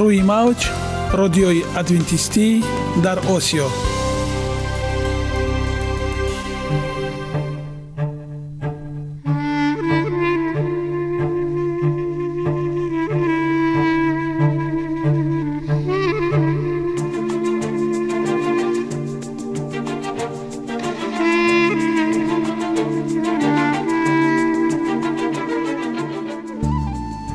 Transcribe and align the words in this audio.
рӯи 0.00 0.22
мавҷ 0.32 0.60
радиои 1.20 1.60
адвентистӣ 1.80 2.46
дар 3.04 3.18
осиё 3.36 3.68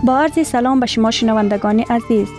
با 0.06 0.20
عرض 0.20 0.48
سلام 0.48 0.80
به 0.80 0.86
شما 0.86 1.12
شنوندگان 1.12 1.80
عزیز 1.80 2.39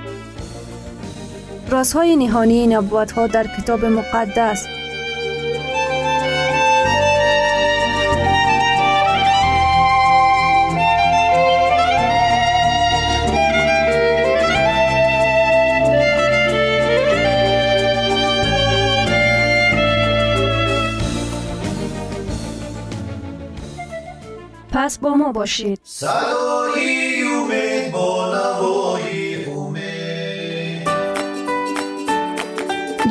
رازهای 1.71 2.15
نهانی 2.15 2.67
نبوت 2.67 3.11
ها 3.11 3.27
در 3.27 3.47
کتاب 3.57 3.85
مقدس. 3.85 4.67
پس 24.71 24.97
با 24.97 25.13
ما 25.13 25.31
باشید. 25.31 25.79
صدای 25.83 27.23
امید 27.23 27.91
با 27.91 28.35
نوای 28.35 29.30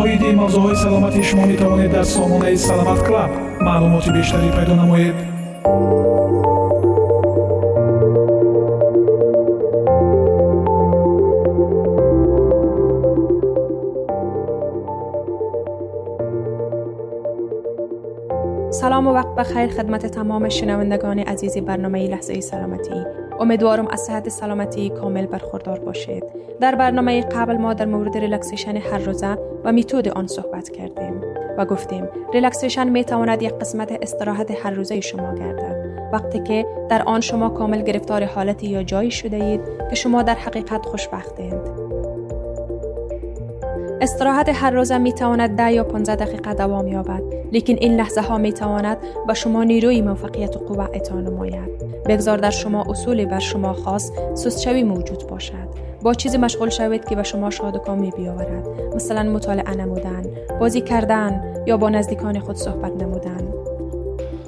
оиди 0.00 0.30
мавзӯъҳои 0.40 0.76
саломатии 0.84 1.24
шумо 1.28 1.44
метавонед 1.52 1.90
дар 1.96 2.06
сомонаи 2.14 2.56
саломат 2.68 3.00
клаб 3.06 3.30
маълумоти 3.66 4.10
бештарӣ 4.16 4.48
пайдо 4.56 4.74
намоед 4.82 5.16
سلام 18.80 19.06
و 19.06 19.10
وقت 19.10 19.34
بخیر 19.34 19.68
خدمت 19.68 20.06
تمام 20.06 20.48
شنوندگان 20.48 21.18
عزیز 21.18 21.58
برنامه 21.58 22.08
لحظه 22.08 22.40
سلامتی 22.40 23.17
امیدوارم 23.39 23.87
از 23.87 23.99
صحت 23.99 24.29
سلامتی 24.29 24.89
کامل 24.89 25.25
برخوردار 25.25 25.79
باشید. 25.79 26.23
در 26.59 26.75
برنامه 26.75 27.21
قبل 27.21 27.57
ما 27.57 27.73
در 27.73 27.85
مورد 27.85 28.17
relaxation 28.17 28.77
هر 28.77 28.97
روزه 28.97 29.37
و 29.63 29.71
method 29.71 30.07
آن 30.07 30.27
صحبت 30.27 30.69
کردیم 30.69 31.21
و 31.57 31.65
گفتیم 31.65 32.07
relaxation 32.33 32.89
می 32.89 33.03
تواند 33.03 33.41
یک 33.41 33.53
قسمت 33.53 33.97
استراحت 34.01 34.65
هر 34.65 34.71
روزه 34.71 35.01
شما 35.01 35.35
گردد. 35.35 35.89
وقتی 36.13 36.39
که 36.39 36.65
در 36.89 37.01
آن 37.01 37.21
شما 37.21 37.49
کامل 37.49 37.81
گرفتار 37.81 38.25
حالتی 38.25 38.67
یا 38.67 38.83
جایی 38.83 39.11
شده 39.11 39.37
اید 39.37 39.61
که 39.89 39.95
شما 39.95 40.21
در 40.23 40.35
حقیقت 40.35 40.85
خوشبختید 40.85 41.88
استراحت 44.01 44.49
هر 44.53 44.71
روزه 44.71 44.97
می 44.97 45.13
تواند 45.13 45.57
ده 45.57 45.71
یا 45.73 45.83
15 45.83 46.25
دقیقه 46.25 46.53
دوام 46.53 46.87
یابد. 46.87 47.21
لیکن 47.51 47.73
این 47.73 47.95
لحظه 47.95 48.21
ها 48.21 48.37
می 48.37 48.53
تواند 48.53 48.97
به 49.27 49.33
شما 49.33 49.63
نیروی 49.63 50.01
موفقیت 50.01 50.55
و 50.55 50.59
قوت 50.59 50.89
اعطا 50.93 51.15
نماید. 51.15 51.69
بگذار 52.05 52.37
در 52.37 52.49
شما 52.49 52.85
اصولی 52.89 53.25
بر 53.25 53.39
شما 53.39 53.73
خاص 53.73 54.11
سستشوی 54.33 54.83
موجود 54.83 55.27
باشد. 55.27 55.69
با 56.01 56.13
چیزی 56.13 56.37
مشغول 56.37 56.69
شوید 56.69 57.05
که 57.05 57.15
به 57.15 57.23
شما 57.23 57.49
شاد 57.49 57.75
و 57.75 57.79
کامی 57.79 58.11
بیاورد. 58.11 58.67
مثلا 58.95 59.23
مطالعه 59.23 59.75
نمودن 59.75 60.23
بازی 60.59 60.81
کردن 60.81 61.43
یا 61.65 61.77
با 61.77 61.89
نزدیکان 61.89 62.39
خود 62.39 62.55
صحبت 62.55 63.03
نمودن. 63.03 63.53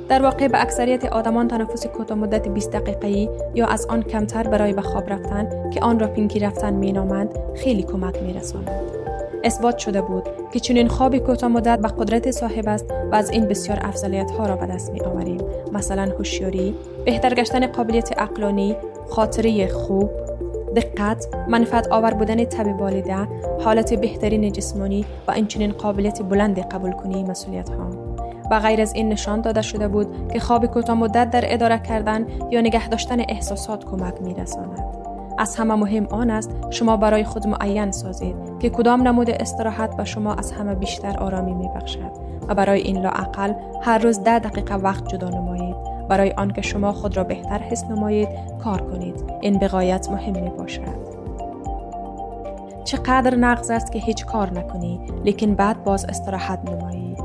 در 0.10 0.22
واقع 0.22 0.48
به 0.48 0.62
اکثریت 0.62 1.06
آدمان 1.06 1.48
تنفس 1.48 1.88
کوتاه 1.88 2.18
مدت 2.18 2.48
20 2.48 2.72
دقیقه‌ای 2.72 3.30
یا 3.56 3.68
از 3.68 3.86
آن 3.86 4.04
کمتر 4.04 4.44
برای 4.48 4.74
به 4.74 4.82
خواب 4.82 5.10
رفتن 5.10 5.70
که 5.70 5.80
آن 5.80 6.00
را 6.00 6.08
پینکی 6.08 6.40
رفتن 6.40 6.74
مینامند 6.74 7.40
خیلی 7.56 7.84
کمک 7.84 8.24
میرساند. 8.24 9.01
اثبات 9.44 9.78
شده 9.78 10.02
بود 10.02 10.24
که 10.54 10.60
چنین 10.60 10.88
خوابی 10.88 11.20
کوتاه 11.20 11.50
مدت 11.50 11.80
به 11.80 11.88
قدرت 11.88 12.32
صاحب 12.32 12.68
است 12.68 12.86
و 13.12 13.16
از 13.16 13.30
این 13.30 13.46
بسیار 13.46 13.80
افضلیت 13.82 14.32
ها 14.32 14.46
را 14.46 14.56
به 14.56 14.66
دست 14.66 14.92
می 14.92 15.02
آوریم 15.02 15.42
مثلا 15.72 16.12
هوشیاری 16.18 16.76
بهتر 17.06 17.34
گشتن 17.34 17.68
قابلیت 17.68 18.20
عقلانی 18.20 18.76
خاطره 19.10 19.68
خوب 19.68 20.10
دقت 20.76 21.28
منفعت 21.48 21.88
آور 21.88 22.14
بودن 22.14 22.44
تب 22.44 22.82
والده 22.82 23.28
حالت 23.64 23.94
بهترین 23.94 24.52
جسمانی 24.52 25.06
و 25.28 25.32
اینچنین 25.32 25.72
قابلیت 25.72 26.22
بلند 26.22 26.60
قبول 26.60 26.92
کنی 26.92 27.24
مسئولیت 27.24 27.70
ها 27.70 27.90
و 28.52 28.60
غیر 28.60 28.82
از 28.82 28.94
این 28.94 29.10
نشان 29.10 29.42
داده 29.42 29.62
شده 29.62 29.88
بود 29.88 30.28
که 30.34 30.40
خواب 30.40 30.66
کوتاه 30.66 30.98
مدت 30.98 31.30
در 31.30 31.54
اداره 31.54 31.80
کردن 31.80 32.28
یا 32.52 32.62
نگه 32.62 32.90
داشتن 32.90 33.20
احساسات 33.20 33.86
کمک 33.86 34.22
می 34.22 34.34
رساند. 34.34 34.81
از 35.38 35.56
همه 35.56 35.76
مهم 35.76 36.08
آن 36.12 36.30
است 36.30 36.52
شما 36.70 36.98
برای 36.98 37.24
خود 37.24 37.48
معین 37.48 37.92
سازید 37.92 38.36
که 38.60 38.70
کدام 38.70 39.08
نمود 39.08 39.30
استراحت 39.30 39.98
به 39.98 40.06
شما 40.06 40.34
از 40.34 40.52
همه 40.52 40.76
بیشتر 40.76 41.18
آرامی 41.18 41.54
می 41.54 41.70
بخشد 41.76 42.12
و 42.48 42.56
برای 42.56 42.82
این 42.82 43.02
لاعقل 43.02 43.54
هر 43.82 43.98
روز 43.98 44.24
ده 44.24 44.40
دقیقه 44.40 44.76
وقت 44.76 45.08
جدا 45.08 45.30
نمایید. 45.30 45.76
برای 46.10 46.32
آنکه 46.32 46.62
شما 46.62 46.92
خود 46.92 47.18
را 47.18 47.24
بهتر 47.24 47.58
حس 47.58 47.84
نمایید 47.84 48.30
کار 48.64 48.82
کنید. 48.82 49.24
این 49.42 49.60
بقایت 49.60 50.10
مهم 50.10 50.44
می 50.44 50.50
باشد 50.50 51.12
چقدر 52.84 53.36
نقض 53.36 53.72
است 53.72 53.92
که 53.92 54.00
هیچ 54.00 54.26
کار 54.26 54.54
نکنی 54.54 55.02
لیکن 55.26 55.56
بعد 55.56 55.84
باز 55.84 56.06
استراحت 56.06 56.60
نمایی. 56.70 57.16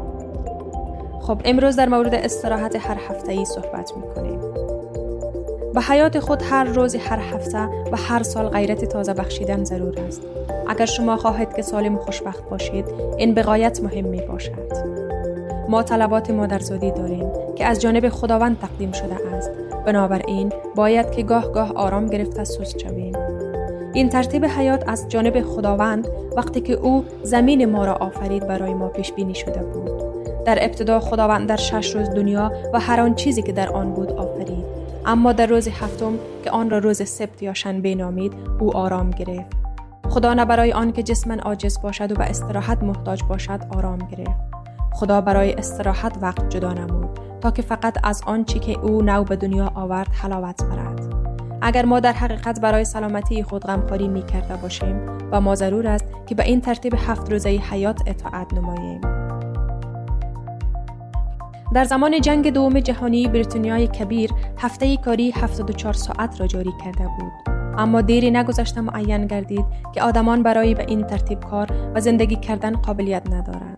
خب 1.20 1.41
امروز 1.44 1.76
در 1.76 1.88
مورد 1.88 2.14
استراحت 2.14 2.76
هر 2.76 2.99
هفته 3.08 3.32
ای 3.32 3.44
صحبت 3.44 3.93
می 3.97 4.14
کنیم 4.14 4.56
به 5.74 5.80
حیات 5.80 6.20
خود 6.20 6.42
هر 6.42 6.64
روز 6.64 6.94
هر 6.94 7.18
هفته 7.18 7.58
و 7.92 7.96
هر 7.96 8.22
سال 8.22 8.48
غیرت 8.48 8.84
تازه 8.84 9.14
بخشیدن 9.14 9.64
ضرور 9.64 10.00
است. 10.00 10.22
اگر 10.68 10.86
شما 10.86 11.16
خواهید 11.16 11.54
که 11.54 11.62
سالم 11.62 11.94
و 11.94 11.98
خوشبخت 11.98 12.48
باشید 12.50 12.84
این 13.18 13.34
بقایت 13.34 13.80
مهم 13.82 14.04
می 14.04 14.20
باشد 14.20 14.72
ما 15.68 15.82
طلبات 15.82 16.30
مادرزادی 16.30 16.90
داریم 16.90 17.26
که 17.56 17.64
از 17.64 17.80
جانب 17.80 18.08
خداوند 18.08 18.58
تقدیم 18.58 18.92
شده 18.92 19.14
است. 19.34 19.50
بنابراین 19.86 20.52
باید 20.74 21.10
که 21.10 21.22
گاه 21.22 21.52
گاه 21.52 21.72
آرام 21.72 22.06
گرفته 22.06 22.44
سست 22.44 22.78
شویم. 22.78 23.16
این 23.94 24.08
ترتیب 24.08 24.44
حیات 24.44 24.88
از 24.88 25.08
جانب 25.08 25.42
خداوند 25.42 26.08
وقتی 26.36 26.60
که 26.60 26.72
او 26.72 27.04
زمین 27.22 27.64
ما 27.64 27.84
را 27.84 27.94
آفرید 27.94 28.46
برای 28.46 28.74
ما 28.74 28.88
پیش 28.88 29.12
بینی 29.12 29.34
شده 29.34 29.60
بود. 29.60 30.06
در 30.44 30.58
ابتدا 30.60 31.00
خداوند 31.00 31.48
در 31.48 31.56
شش 31.56 31.94
روز 31.94 32.10
دنیا 32.10 32.52
و 32.72 32.80
هر 32.80 33.00
آن 33.00 33.14
چیزی 33.14 33.42
که 33.42 33.52
در 33.52 33.69
آن 33.69 33.92
بود 33.92 34.12
اما 35.06 35.32
در 35.32 35.47
روز 35.47 35.69
هفتم 35.69 36.12
که 36.44 36.50
آن 36.50 36.70
را 36.70 36.79
روز 36.79 37.08
سبت 37.08 37.43
یا 37.43 37.55
شنبه 37.55 37.94
نامید 37.94 38.32
او 38.61 38.76
آرام 38.76 39.11
گرفت. 39.11 39.56
خدا 40.08 40.35
نه 40.35 40.44
برای 40.44 40.73
آن 40.73 40.93
که 40.93 41.03
جسمن 41.03 41.41
عاجز 41.41 41.81
باشد 41.82 42.12
و 42.12 42.14
به 42.14 42.25
استراحت 42.25 42.82
محتاج 42.82 43.23
باشد 43.23 43.61
آرام 43.76 43.99
گرفت. 43.99 44.41
خدا 44.93 45.20
برای 45.20 45.53
استراحت 45.53 46.19
وقت 46.23 46.49
جدا 46.49 46.73
نمود 46.73 47.20
تا 47.41 47.50
که 47.50 47.62
فقط 47.62 47.99
از 48.05 48.23
آنچه 48.26 48.58
که 48.58 48.79
او 48.79 49.03
نو 49.03 49.25
به 49.25 49.37
دنیا 49.37 49.73
آورد 49.75 50.08
حلاوت 50.12 50.64
برد. 50.64 51.00
اگر 51.62 51.85
ما 51.85 52.00
در 52.00 52.12
حقیقت 52.12 52.61
برای 52.61 52.85
سلامتی 52.85 53.43
خود 53.43 53.62
غمخواری 53.62 54.08
می 54.08 54.23
کرده 54.23 54.56
باشیم 54.56 55.00
و 55.32 55.41
ما 55.41 55.55
ضرور 55.55 55.87
است 55.87 56.05
که 56.26 56.35
به 56.35 56.44
این 56.44 56.61
ترتیب 56.61 56.94
هفت 56.94 57.32
روزه 57.32 57.49
حیات 57.49 58.03
اطاعت 58.06 58.55
نماییم. 58.55 59.25
در 61.74 61.84
زمان 61.84 62.20
جنگ 62.20 62.50
دوم 62.50 62.80
جهانی 62.80 63.28
بریتانیای 63.28 63.86
کبیر 63.86 64.30
هفته 64.58 64.96
کاری 64.96 65.30
74 65.30 65.92
ساعت 65.92 66.40
را 66.40 66.46
جاری 66.46 66.72
کرده 66.84 67.08
بود. 67.18 67.56
اما 67.78 68.00
دیری 68.00 68.30
نگذشته 68.30 68.80
معین 68.80 69.26
گردید 69.26 69.64
که 69.94 70.02
آدمان 70.02 70.42
برای 70.42 70.74
به 70.74 70.84
این 70.88 71.06
ترتیب 71.06 71.40
کار 71.40 71.68
و 71.94 72.00
زندگی 72.00 72.36
کردن 72.36 72.72
قابلیت 72.72 73.22
ندارند. 73.30 73.76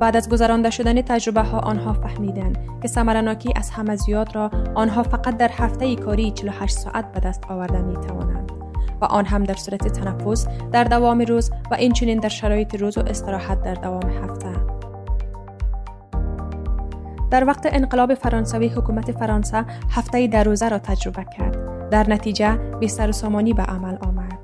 بعد 0.00 0.16
از 0.16 0.28
گذرانده 0.28 0.70
شدن 0.70 1.02
تجربه 1.02 1.42
ها 1.42 1.58
آنها 1.58 1.92
فهمیدند 1.92 2.58
که 2.82 2.88
سمرناکی 2.88 3.52
از 3.56 3.70
همه 3.70 3.96
زیاد 3.96 4.34
را 4.34 4.50
آنها 4.74 5.02
فقط 5.02 5.36
در 5.36 5.50
هفته 5.52 5.96
کاری 5.96 6.30
48 6.30 6.78
ساعت 6.78 7.12
به 7.12 7.20
دست 7.20 7.44
آورده 7.48 7.82
می 7.82 7.94
توانند 7.94 8.52
و 9.00 9.04
آن 9.04 9.24
هم 9.24 9.44
در 9.44 9.54
صورت 9.54 9.88
تنفس 9.88 10.46
در 10.72 10.84
دوام 10.84 11.20
روز 11.20 11.50
و 11.70 11.74
اینچنین 11.74 12.18
در 12.18 12.28
شرایط 12.28 12.74
روز 12.74 12.98
و 12.98 13.00
استراحت 13.06 13.62
در 13.62 13.74
دوام 13.74 14.10
هفته. 14.10 14.71
در 17.32 17.44
وقت 17.44 17.68
انقلاب 17.72 18.14
فرانسوی 18.14 18.68
حکومت 18.68 19.12
فرانسه 19.12 19.64
هفته 19.90 20.26
در 20.26 20.44
روزه 20.44 20.68
را 20.68 20.78
تجربه 20.78 21.26
کرد. 21.38 21.88
در 21.90 22.10
نتیجه 22.10 22.56
بیستر 22.80 23.08
و 23.08 23.12
سامانی 23.12 23.52
به 23.52 23.62
عمل 23.62 23.96
آمد. 24.00 24.38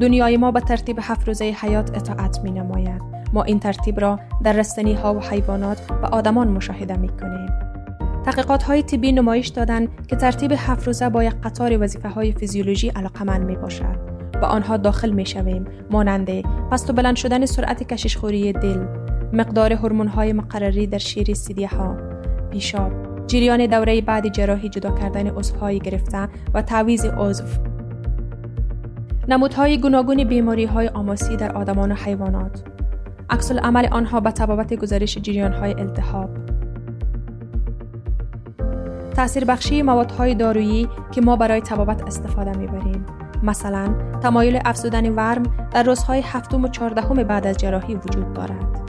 دنیای 0.00 0.36
ما 0.36 0.50
به 0.50 0.60
ترتیب 0.60 0.98
هفت 1.02 1.28
روزه 1.28 1.44
حیات 1.44 1.96
اطاعت 1.96 2.40
می 2.44 2.50
نماید 2.50 3.02
ما 3.32 3.42
این 3.42 3.60
ترتیب 3.60 4.00
را 4.00 4.18
در 4.44 4.52
رستنی 4.52 4.94
ها 4.94 5.14
و 5.14 5.20
حیوانات 5.20 5.80
و 6.02 6.06
آدمان 6.06 6.48
مشاهده 6.48 6.96
می 6.96 7.08
کنیم. 7.08 7.48
تحقیقات 8.24 8.62
های 8.62 8.82
طبی 8.82 9.12
نمایش 9.12 9.48
دادند 9.48 9.88
که 10.06 10.16
ترتیب 10.16 10.52
هفت 10.56 10.86
روزه 10.86 11.08
با 11.08 11.24
یک 11.24 11.34
قطار 11.44 11.82
وظیفه 11.82 12.08
های 12.08 12.32
فیزیولوژی 12.32 12.88
علاقمند 12.88 13.44
می 13.44 13.56
باشد. 13.56 13.96
با 14.42 14.48
آنها 14.48 14.76
داخل 14.76 15.10
می 15.10 15.26
شویم 15.26 15.64
ماننده 15.90 16.42
پست 16.70 16.90
و 16.90 16.92
بلند 16.92 17.16
شدن 17.16 17.46
سرعت 17.46 17.82
کششخوری 17.82 18.52
دل 18.52 18.86
مقدار 19.32 19.72
هورمون 19.72 20.08
های 20.08 20.32
مقرری 20.32 20.86
در 20.86 20.98
شیر 20.98 21.34
سیدیه 21.34 21.68
ها 21.68 22.11
پیشاب 22.52 22.92
جریان 23.26 23.66
دوره 23.66 24.00
بعد 24.00 24.28
جراحی 24.28 24.68
جدا 24.68 24.90
کردن 24.90 25.26
عضوهای 25.26 25.78
گرفته 25.78 26.28
و 26.54 26.62
تعویض 26.62 27.04
عضو. 27.04 27.44
نمودهای 29.28 29.78
گوناگون 29.78 30.24
بیماری 30.24 30.64
های 30.64 30.88
آماسی 30.88 31.36
در 31.36 31.52
آدمان 31.52 31.92
و 31.92 31.94
حیوانات. 31.94 32.62
عکس 33.30 33.52
عمل 33.52 33.88
آنها 33.92 34.20
به 34.20 34.30
تبابت 34.30 34.74
گزارش 34.74 35.18
جریان 35.18 35.52
های 35.52 35.74
التهاب. 35.74 36.30
تأثیر 39.16 39.44
بخشی 39.44 39.82
موادهای 39.82 40.34
دارویی 40.34 40.88
که 41.12 41.20
ما 41.20 41.36
برای 41.36 41.60
تبابت 41.60 42.02
استفاده 42.02 42.58
می‌بریم. 42.58 43.06
مثلا 43.42 43.94
تمایل 44.22 44.60
افزودن 44.64 45.14
ورم 45.14 45.42
در 45.70 45.82
روزهای 45.82 46.20
هفتم 46.20 46.64
و 46.64 46.68
چهاردهم 46.68 47.22
بعد 47.22 47.46
از 47.46 47.56
جراحی 47.56 47.94
وجود 47.94 48.32
دارد. 48.32 48.81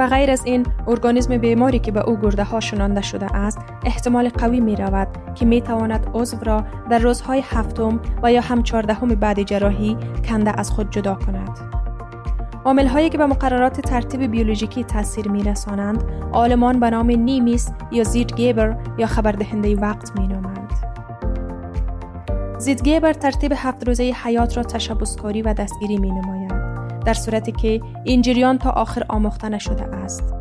و 0.00 0.06
غیر 0.06 0.30
از 0.30 0.44
این 0.44 0.66
ارگانیسم 0.86 1.38
بیماری 1.38 1.78
که 1.78 1.92
به 1.92 2.08
او 2.08 2.16
گرده 2.16 2.44
ها 2.44 2.60
شنانده 2.60 3.02
شده 3.02 3.36
است 3.36 3.58
احتمال 3.84 4.28
قوی 4.28 4.60
می 4.60 4.76
رود 4.76 5.08
که 5.34 5.44
می 5.44 5.60
تواند 5.60 6.10
عضو 6.14 6.36
را 6.44 6.64
در 6.90 6.98
روزهای 6.98 7.42
هفتم 7.44 8.00
و 8.22 8.32
یا 8.32 8.40
هم 8.40 8.62
چهاردهم 8.62 9.08
بعد 9.08 9.42
جراحی 9.42 9.96
کنده 10.24 10.60
از 10.60 10.70
خود 10.70 10.90
جدا 10.90 11.14
کند 11.14 11.58
عامل 12.64 12.86
هایی 12.86 13.08
که 13.10 13.18
به 13.18 13.26
مقررات 13.26 13.80
ترتیب 13.80 14.22
بیولوژیکی 14.22 14.84
تاثیر 14.84 15.28
می 15.28 15.42
رسانند 15.42 16.04
آلمان 16.32 16.80
به 16.80 16.90
نام 16.90 17.10
نیمیس 17.10 17.70
یا 17.92 18.04
زید 18.04 18.34
گیبر 18.34 18.76
یا 18.98 19.06
خبردهنده 19.06 19.76
وقت 19.76 20.18
می 20.18 20.26
نامند. 20.26 20.72
زید 22.58 23.12
ترتیب 23.12 23.52
هفت 23.56 23.88
روزه 23.88 24.02
حیات 24.24 24.56
را 24.56 24.62
تشبسکاری 24.62 25.42
و 25.42 25.54
دستگیری 25.54 25.98
می 25.98 26.10
نماید 26.10 26.59
در 27.04 27.14
صورتی 27.14 27.52
که 27.52 27.80
این 28.04 28.22
جریان 28.22 28.58
تا 28.58 28.70
آخر 28.70 29.04
آموخته 29.08 29.48
نشده 29.48 29.82
است. 29.82 30.34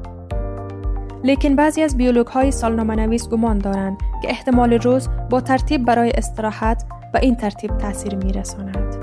لیکن 1.23 1.55
بعضی 1.55 1.81
از 1.81 1.97
بیولوگ 1.97 2.27
های 2.27 2.51
سالنامه 2.51 2.95
نویس 2.95 3.29
گمان 3.29 3.57
دارند 3.57 3.97
که 4.21 4.29
احتمال 4.29 4.73
روز 4.73 5.09
با 5.29 5.41
ترتیب 5.41 5.85
برای 5.85 6.11
استراحت 6.11 6.85
به 7.13 7.19
این 7.19 7.35
ترتیب 7.35 7.77
تاثیر 7.77 8.15
می 8.15 8.33
رساند. 8.33 8.95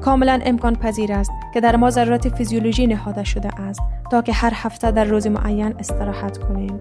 کاملا 0.00 0.40
امکان 0.44 0.76
پذیر 0.76 1.12
است 1.12 1.30
که 1.54 1.60
در 1.60 1.76
ما 1.76 1.90
ضرورت 1.90 2.28
فیزیولوژی 2.28 2.86
نهاده 2.86 3.24
شده 3.24 3.60
است 3.60 3.80
تا 4.10 4.22
که 4.22 4.32
هر 4.32 4.52
هفته 4.54 4.90
در 4.90 5.04
روز 5.04 5.26
معین 5.26 5.74
استراحت 5.78 6.38
کنیم. 6.38 6.80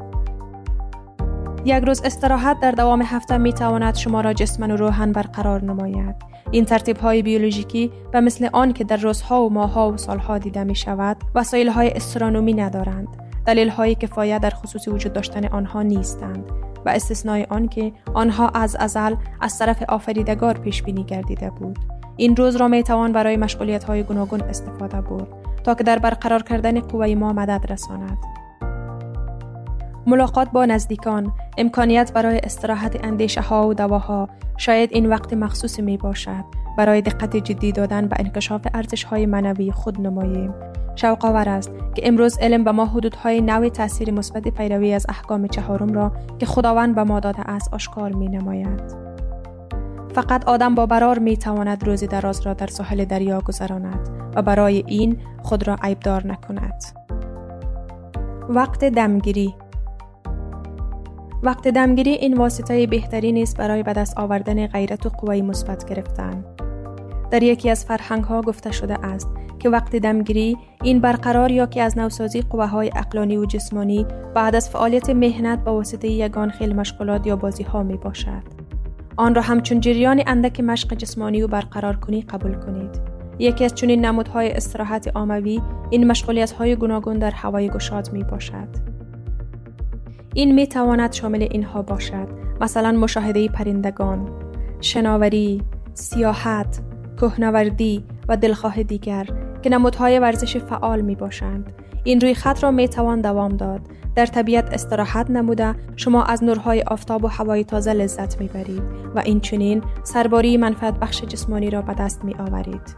یک 1.65 1.83
روز 1.83 2.01
استراحت 2.01 2.59
در 2.59 2.71
دوام 2.71 3.01
هفته 3.01 3.37
می 3.37 3.53
تواند 3.53 3.95
شما 3.95 4.21
را 4.21 4.33
جسمن 4.33 4.71
و 4.71 4.75
روحن 4.75 5.11
برقرار 5.11 5.63
نماید. 5.63 6.28
این 6.51 6.65
ترتیب 6.65 6.97
های 6.97 7.21
بیولوژیکی 7.21 7.91
و 8.13 8.21
مثل 8.21 8.49
آن 8.53 8.73
که 8.73 8.83
در 8.83 8.97
روزها 8.97 9.45
و 9.45 9.49
ماهها 9.49 9.91
و 9.91 9.97
سالها 9.97 10.37
دیده 10.37 10.63
می 10.63 10.75
شود 10.75 11.17
وسایل 11.35 11.69
های 11.69 11.91
استرانومی 11.91 12.53
ندارند. 12.53 13.07
دلیل 13.45 13.69
های 13.69 13.95
کفایت 13.95 14.41
در 14.41 14.49
خصوص 14.49 14.87
وجود 14.87 15.13
داشتن 15.13 15.45
آنها 15.45 15.81
نیستند 15.81 16.51
و 16.85 16.89
استثنای 16.89 17.43
آن 17.49 17.67
که 17.67 17.91
آنها 18.13 18.49
از 18.49 18.77
ازل 18.79 19.15
از 19.41 19.59
طرف 19.59 19.83
آفریدگار 19.89 20.57
پیش 20.57 20.83
بینی 20.83 21.03
گردیده 21.03 21.49
بود. 21.49 21.79
این 22.17 22.35
روز 22.35 22.55
را 22.55 22.67
می 22.67 22.83
توان 22.83 23.11
برای 23.11 23.37
مشغولیت 23.37 23.83
های 23.83 24.03
گوناگون 24.03 24.41
استفاده 24.41 25.01
برد 25.01 25.27
تا 25.63 25.75
که 25.75 25.83
در 25.83 25.99
برقرار 25.99 26.43
کردن 26.43 26.79
قوه 26.79 27.15
ما 27.15 27.33
مدد 27.33 27.71
رساند. 27.71 28.17
ملاقات 30.09 30.51
با 30.51 30.65
نزدیکان، 30.65 31.31
امکانیت 31.57 32.13
برای 32.13 32.39
استراحت 32.43 33.05
اندیشه 33.05 33.41
ها 33.41 33.67
و 33.67 33.73
دواها 33.73 34.29
شاید 34.57 34.89
این 34.93 35.05
وقت 35.05 35.33
مخصوص 35.33 35.79
می 35.79 35.97
باشد 35.97 36.43
برای 36.77 37.01
دقت 37.01 37.37
جدی 37.37 37.71
دادن 37.71 38.07
به 38.07 38.15
انکشاف 38.19 38.67
ارزش 38.73 39.03
های 39.03 39.25
منوی 39.25 39.71
خود 39.71 40.01
نماییم. 40.01 40.53
شوق 40.95 41.25
آور 41.25 41.49
است 41.49 41.71
که 41.95 42.07
امروز 42.07 42.37
علم 42.37 42.63
به 42.63 42.71
ما 42.71 42.85
حدودهای 42.85 43.41
نوع 43.41 43.69
تاثیر 43.69 44.11
مثبت 44.11 44.47
پیروی 44.47 44.93
از 44.93 45.05
احکام 45.09 45.47
چهارم 45.47 45.93
را 45.93 46.11
که 46.39 46.45
خداوند 46.45 46.95
به 46.95 47.03
ما 47.03 47.19
داده 47.19 47.49
است 47.49 47.73
آشکار 47.73 48.11
می 48.11 48.27
نماید. 48.27 49.09
فقط 50.15 50.45
آدم 50.47 50.75
با 50.75 50.85
برار 50.85 51.19
می 51.19 51.37
تواند 51.37 51.87
روزی 51.87 52.07
دراز 52.07 52.41
را 52.41 52.53
در 52.53 52.67
ساحل 52.67 53.05
دریا 53.05 53.41
گذراند 53.41 54.09
و 54.35 54.41
برای 54.41 54.83
این 54.87 55.17
خود 55.43 55.67
را 55.67 55.75
عیبدار 55.83 56.27
نکند. 56.27 56.83
وقت 58.49 58.85
دمگیری 58.85 59.55
وقت 61.43 61.67
دمگیری 61.67 62.11
این 62.11 62.33
واسطه 62.33 62.87
بهتری 62.87 63.31
نیست 63.31 63.57
برای 63.57 63.83
به 63.83 63.93
دست 63.93 64.17
آوردن 64.17 64.67
غیرت 64.67 65.05
و 65.05 65.09
قوی 65.09 65.41
مثبت 65.41 65.89
گرفتن. 65.89 66.45
در 67.31 67.43
یکی 67.43 67.69
از 67.69 67.85
فرهنگ 67.85 68.23
ها 68.23 68.41
گفته 68.41 68.71
شده 68.71 69.05
است 69.05 69.29
که 69.59 69.69
وقت 69.69 69.95
دمگیری 69.95 70.57
این 70.83 70.99
برقرار 70.99 71.51
یا 71.51 71.65
که 71.65 71.81
از 71.81 71.97
نوسازی 71.97 72.41
قوه 72.41 72.65
های 72.65 72.91
اقلانی 72.95 73.37
و 73.37 73.45
جسمانی 73.45 74.05
بعد 74.35 74.55
از 74.55 74.69
فعالیت 74.69 75.09
مهنت 75.09 75.59
با 75.59 75.73
واسطه 75.73 76.07
یگان 76.07 76.49
خیل 76.49 76.75
مشغولات 76.75 77.27
یا 77.27 77.35
بازی 77.35 77.63
ها 77.63 77.83
می 77.83 77.97
باشد. 77.97 78.43
آن 79.17 79.35
را 79.35 79.41
همچون 79.41 79.79
جریان 79.79 80.23
اندک 80.27 80.59
مشق 80.59 80.93
جسمانی 80.93 81.41
و 81.41 81.47
برقرار 81.47 81.95
کنی 81.95 82.21
قبول 82.21 82.53
کنید. 82.53 83.01
یکی 83.39 83.65
از 83.65 83.75
چنین 83.75 84.05
نمودهای 84.05 84.51
استراحت 84.51 85.11
آموی 85.15 85.61
این 85.89 86.07
مشغولیت 86.07 86.51
های 86.51 86.75
گوناگون 86.75 87.19
در 87.19 87.31
هوای 87.31 87.69
گشاد 87.69 88.13
می 88.13 88.23
باشد. 88.23 88.88
این 90.39 90.53
می 90.53 90.67
تواند 90.67 91.13
شامل 91.13 91.41
اینها 91.41 91.81
باشد 91.81 92.27
مثلا 92.61 92.91
مشاهده 92.91 93.47
پرندگان 93.47 94.29
شناوری 94.81 95.61
سیاحت 95.93 96.79
کهنوردی 97.21 98.03
و 98.27 98.37
دلخواه 98.37 98.83
دیگر 98.83 99.27
که 99.61 99.69
نمودهای 99.69 100.19
ورزش 100.19 100.57
فعال 100.57 101.01
می 101.01 101.15
باشند 101.15 101.73
این 102.03 102.21
روی 102.21 102.33
خط 102.35 102.63
را 102.63 102.71
می 102.71 102.87
توان 102.87 103.21
دوام 103.21 103.57
داد 103.57 103.81
در 104.15 104.25
طبیعت 104.25 104.73
استراحت 104.73 105.29
نموده 105.29 105.75
شما 105.95 106.23
از 106.23 106.43
نورهای 106.43 106.81
آفتاب 106.81 107.23
و 107.23 107.27
هوای 107.27 107.63
تازه 107.63 107.93
لذت 107.93 108.41
می 108.41 108.47
برید 108.47 108.83
و 109.15 109.19
این 109.19 109.39
چنین 109.39 109.83
سرباری 110.03 110.57
منفعت 110.57 110.99
بخش 110.99 111.23
جسمانی 111.23 111.69
را 111.69 111.81
به 111.81 111.93
دست 111.93 112.25
می 112.25 112.33
آورید. 112.33 112.95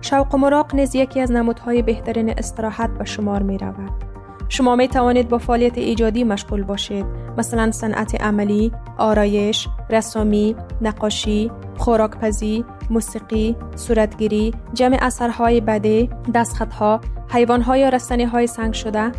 شوق 0.00 0.34
و 0.34 0.38
مراق 0.38 0.74
نیز 0.74 0.94
یکی 0.94 1.20
از 1.20 1.32
نمودهای 1.32 1.82
بهترین 1.82 2.30
استراحت 2.30 2.90
به 2.98 3.04
شمار 3.04 3.42
می 3.42 3.58
رود. 3.58 4.09
شما 4.52 4.76
می 4.76 4.88
توانید 4.88 5.28
با 5.28 5.38
فعالیت 5.38 5.78
ایجادی 5.78 6.24
مشغول 6.24 6.62
باشید 6.62 7.06
مثلا 7.38 7.70
صنعت 7.70 8.22
عملی، 8.22 8.72
آرایش، 8.98 9.68
رسامی، 9.90 10.56
نقاشی، 10.80 11.50
خوراکپزی، 11.76 12.64
موسیقی، 12.90 13.56
صورتگیری، 13.76 14.54
جمع 14.74 14.98
اثرهای 15.00 15.60
بده، 15.60 16.08
دستخطها، 16.34 17.00
حیوانها 17.28 17.76
یا 17.76 17.88
رستنی 17.88 18.24
های 18.24 18.46
سنگ 18.46 18.72
شده 18.72 19.12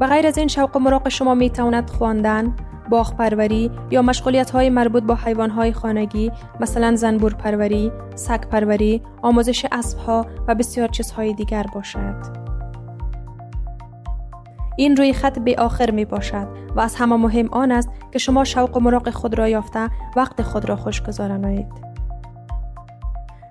و 0.00 0.06
غیر 0.06 0.26
از 0.26 0.38
این 0.38 0.48
شوق 0.48 0.76
و 0.76 0.78
مراق 0.78 1.08
شما 1.08 1.34
می 1.34 1.50
تواند 1.50 1.90
خواندن، 1.90 2.56
باغ 2.90 3.16
پروری 3.16 3.70
یا 3.90 4.02
مشغولیت 4.02 4.50
های 4.50 4.70
مربوط 4.70 5.02
با 5.02 5.14
حیوان 5.14 5.50
های 5.50 5.72
خانگی 5.72 6.32
مثلا 6.60 6.96
زنبور 6.96 7.34
پروری، 7.34 7.92
سگ 8.14 8.40
پروری، 8.40 9.02
آموزش 9.22 9.66
اسب 9.72 9.98
ها 9.98 10.26
و 10.48 10.54
بسیار 10.54 10.88
چیزهای 10.88 11.34
دیگر 11.34 11.66
باشد. 11.74 12.51
این 14.76 14.96
روی 14.96 15.12
خط 15.12 15.38
به 15.38 15.54
آخر 15.58 15.90
می 15.90 16.04
باشد 16.04 16.48
و 16.76 16.80
از 16.80 16.94
همه 16.94 17.16
مهم 17.16 17.48
آن 17.52 17.72
است 17.72 17.88
که 18.12 18.18
شما 18.18 18.44
شوق 18.44 18.76
و 18.76 18.80
مراق 18.80 19.10
خود 19.10 19.38
را 19.38 19.48
یافته 19.48 19.88
وقت 20.16 20.42
خود 20.42 20.68
را 20.68 20.76
خوش 20.76 21.02
گذرانید. 21.02 21.66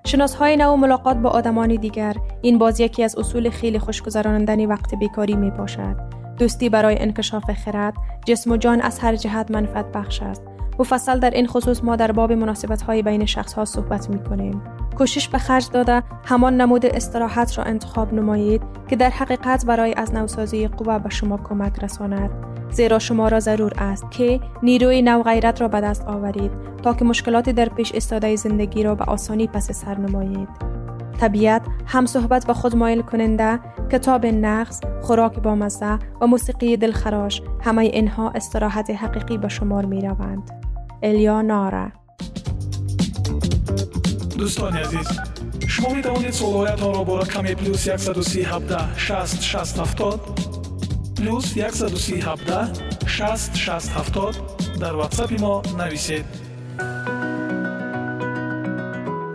شناس 0.06 0.34
های 0.34 0.56
نو 0.56 0.76
ملاقات 0.76 1.16
با 1.16 1.30
آدمان 1.30 1.68
دیگر 1.68 2.16
این 2.42 2.58
باز 2.58 2.80
یکی 2.80 3.04
از 3.04 3.18
اصول 3.18 3.50
خیلی 3.50 3.78
خوشگذرانندنی 3.78 4.66
وقت 4.66 4.94
بیکاری 4.94 5.36
می 5.36 5.50
باشد. 5.50 5.96
دوستی 6.38 6.68
برای 6.68 6.98
انکشاف 6.98 7.50
خرد 7.52 7.94
جسم 8.26 8.50
و 8.50 8.56
جان 8.56 8.80
از 8.80 8.98
هر 8.98 9.16
جهت 9.16 9.50
منفعت 9.50 9.92
بخش 9.92 10.22
است 10.22 10.42
مفصل 10.78 11.18
در 11.18 11.30
این 11.30 11.46
خصوص 11.46 11.84
ما 11.84 11.96
در 11.96 12.12
باب 12.12 12.32
مناسبت 12.32 12.82
های 12.82 13.02
بین 13.02 13.26
شخص 13.26 13.52
ها 13.52 13.64
صحبت 13.64 14.10
می 14.10 14.24
کنیم. 14.24 14.62
کوشش 14.94 15.28
به 15.28 15.38
خرج 15.38 15.68
داده 15.72 16.02
همان 16.24 16.60
نمود 16.60 16.86
استراحت 16.86 17.58
را 17.58 17.64
انتخاب 17.64 18.14
نمایید 18.14 18.62
که 18.88 18.96
در 18.96 19.10
حقیقت 19.10 19.66
برای 19.66 19.94
از 19.96 20.14
نوسازی 20.14 20.68
قوا 20.68 20.98
به 20.98 21.08
شما 21.08 21.36
کمک 21.36 21.84
رساند. 21.84 22.30
زیرا 22.70 22.98
شما 22.98 23.28
را 23.28 23.40
ضرور 23.40 23.72
است 23.78 24.10
که 24.10 24.40
نیروی 24.62 25.02
نو 25.02 25.22
غیرت 25.22 25.60
را 25.60 25.68
به 25.68 25.80
دست 25.80 26.04
آورید 26.06 26.50
تا 26.82 26.94
که 26.94 27.04
مشکلات 27.04 27.50
در 27.50 27.68
پیش 27.68 27.92
استاده 27.94 28.36
زندگی 28.36 28.82
را 28.82 28.94
به 28.94 29.04
آسانی 29.04 29.46
پس 29.46 29.72
سر 29.72 29.98
نمایید. 29.98 30.48
طبیعت 31.20 31.62
هم 31.86 32.06
صحبت 32.06 32.46
با 32.46 32.54
خود 32.54 32.76
مایل 32.76 33.02
کننده 33.02 33.60
کتاب 33.92 34.26
نقص 34.26 34.80
خوراک 35.02 35.38
با 35.38 35.54
مزه 35.54 35.98
و 36.20 36.26
موسیقی 36.26 36.76
دلخراش 36.76 37.42
همه 37.60 37.82
اینها 37.82 38.30
استراحت 38.30 38.90
حقیقی 38.90 39.38
به 39.38 39.48
شمار 39.48 39.84
می 39.84 40.00
روند 40.00 40.50
الیا 41.02 41.42
ناره 41.42 41.92
дӯстони 44.42 44.80
азиз 44.86 45.08
шумо 45.72 45.90
метавонед 45.96 46.34
солҳоятонро 46.40 47.02
бо 47.08 47.14
рақами 47.22 47.54
плюс 47.60 47.80
137 47.86 48.42
6 48.98 49.40
6 49.40 49.76
70 49.76 51.16
плюс 51.18 51.44
137 51.54 52.26
6 53.06 53.50
6 53.54 53.90
70 53.96 54.80
дар 54.82 54.94
ватсапи 55.00 55.38
мо 55.44 55.54
нависед 55.80 56.26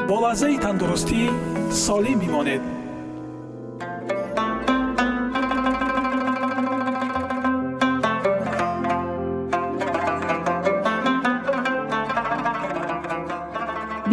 бо 0.08 0.16
лаҳзаи 0.24 0.58
тандурустӣ 0.66 1.22
солим 1.86 2.18
бимонед 2.24 2.77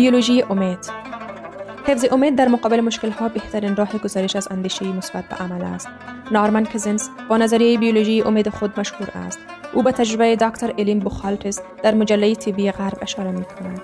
بیولوژی 0.04 0.42
امید 0.42 0.78
حفظ 1.86 2.04
امید 2.12 2.36
در 2.36 2.48
مقابل 2.48 2.80
مشکل 2.80 3.10
ها 3.10 3.28
بهترین 3.28 3.76
راه 3.76 3.98
گزارش 3.98 4.36
از 4.36 4.48
اندیشه 4.50 4.92
مثبت 4.92 5.24
به 5.28 5.36
عمل 5.36 5.62
است. 5.64 5.88
نارمن 6.30 6.64
کزنس 6.64 7.10
با 7.28 7.36
نظریه 7.36 7.78
بیولوژی 7.78 8.22
امید 8.22 8.48
خود 8.48 8.80
مشهور 8.80 9.08
است. 9.14 9.38
او 9.72 9.82
به 9.82 9.92
تجربه 9.92 10.36
دکتر 10.36 10.72
الین 10.78 10.98
بوخالتس 10.98 11.60
در 11.82 11.94
مجله 11.94 12.34
تیبی 12.34 12.70
غرب 12.70 12.98
اشاره 13.02 13.30
می 13.30 13.44
کند. 13.44 13.80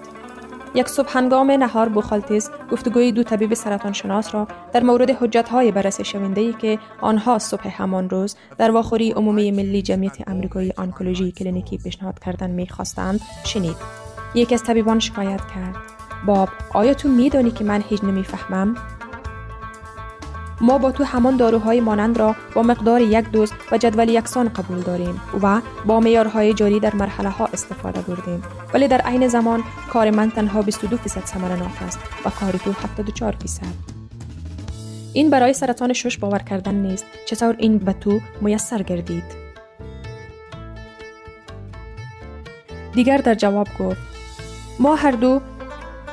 یک 0.75 0.89
صبح 0.89 1.09
هنگام 1.19 1.51
نهار 1.51 1.89
بوخالتیز 1.89 2.51
گفتگوی 2.73 3.13
دو 3.13 3.23
طبیب 3.23 3.55
سرطان 3.55 3.93
شناس 3.93 4.35
را 4.35 4.49
در 4.73 4.83
مورد 4.83 5.11
حجت 5.11 5.49
های 5.49 5.73
بررسی 5.73 6.05
شونده 6.05 6.41
ای 6.41 6.53
که 6.53 6.79
آنها 7.01 7.39
صبح 7.39 7.69
همان 7.69 8.11
روز 8.11 8.37
در 8.59 8.71
واخوری 8.71 9.11
عمومی 9.11 9.51
ملی 9.51 9.83
جمعیت 9.83 10.29
امریکایی 10.29 10.73
آنکولوژی 10.77 11.33
کلینیکی 11.33 11.79
پیشنهاد 11.79 12.19
کردن 12.19 12.51
می‌خواستند 12.51 13.21
شنید 13.45 13.77
یکی 14.35 14.55
از 14.55 14.63
طبیبان 14.63 14.99
شکایت 14.99 15.41
کرد 15.55 16.00
باب 16.27 16.49
آیا 16.75 16.95
تو 16.95 17.09
میدانی 17.09 17.51
که 17.51 17.65
من 17.65 17.85
هیچ 17.89 18.05
نمی‌فهمم؟ 18.05 18.77
ما 20.61 20.79
با 20.79 20.93
تو 20.93 21.05
همان 21.05 21.37
داروهای 21.37 21.81
مانند 21.81 22.19
را 22.19 22.37
با 22.55 22.63
مقدار 22.63 23.01
یک 23.01 23.31
دوز 23.31 23.53
و 23.73 23.79
جدول 23.79 24.09
یکسان 24.09 24.49
قبول 24.49 24.81
داریم 24.81 25.21
و 25.43 25.61
با 25.87 26.01
معیارهای 26.01 26.55
جاری 26.55 26.81
در 26.81 26.95
مرحله 26.95 27.29
ها 27.29 27.47
استفاده 27.47 28.01
بردیم. 28.01 28.43
ولی 28.75 28.89
در 28.89 29.01
عین 29.01 29.29
زمان 29.29 29.63
کار 29.93 30.11
من 30.11 30.31
تنها 30.31 30.63
22 30.63 30.97
فیصد 30.97 31.25
ثمرناک 31.25 31.83
است 31.83 31.99
و 32.25 32.31
کار 32.31 32.53
تو 32.53 32.73
74 32.73 33.37
فیصد. 33.43 34.01
این 35.13 35.31
برای 35.31 35.53
سرطان 35.53 35.93
شش 35.93 36.19
باور 36.19 36.39
کردن 36.39 36.75
نیست. 36.75 37.05
چطور 37.27 37.55
این 37.59 37.79
به 37.79 37.93
تو 37.93 38.21
میسر 38.41 38.83
گردید؟ 38.83 39.25
دیگر 42.95 43.17
در 43.17 43.35
جواب 43.35 43.69
گفت 43.79 44.01
ما 44.79 44.95
هر 44.95 45.11
دو 45.11 45.41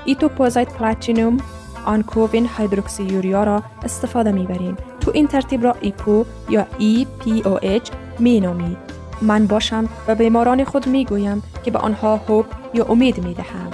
etoposide 0.08 0.74
platinum 0.74 1.38
Oncovin 1.86 2.50
hydroxyurea 2.58 3.44
را 3.44 3.64
استفاده 3.84 4.32
می‌بریم. 4.32 4.78
تو 5.02 5.12
این 5.14 5.28
ترتیب 5.28 5.64
را 5.64 5.76
EPOH 5.82 6.26
یا 6.50 6.68
EPOH 6.78 7.90
می 8.20 8.40
نامید 8.40 8.78
من 9.22 9.48
باشم 9.48 9.90
و 10.08 10.16
بیماران 10.16 10.64
خود 10.64 10.88
می 10.88 11.06
گویم 11.06 11.44
که 11.64 11.72
به 11.72 11.80
آنها 11.80 12.18
هوپ 12.18 12.46
یا 12.74 12.86
امید 12.86 13.24
می 13.24 13.34
دهم. 13.34 13.72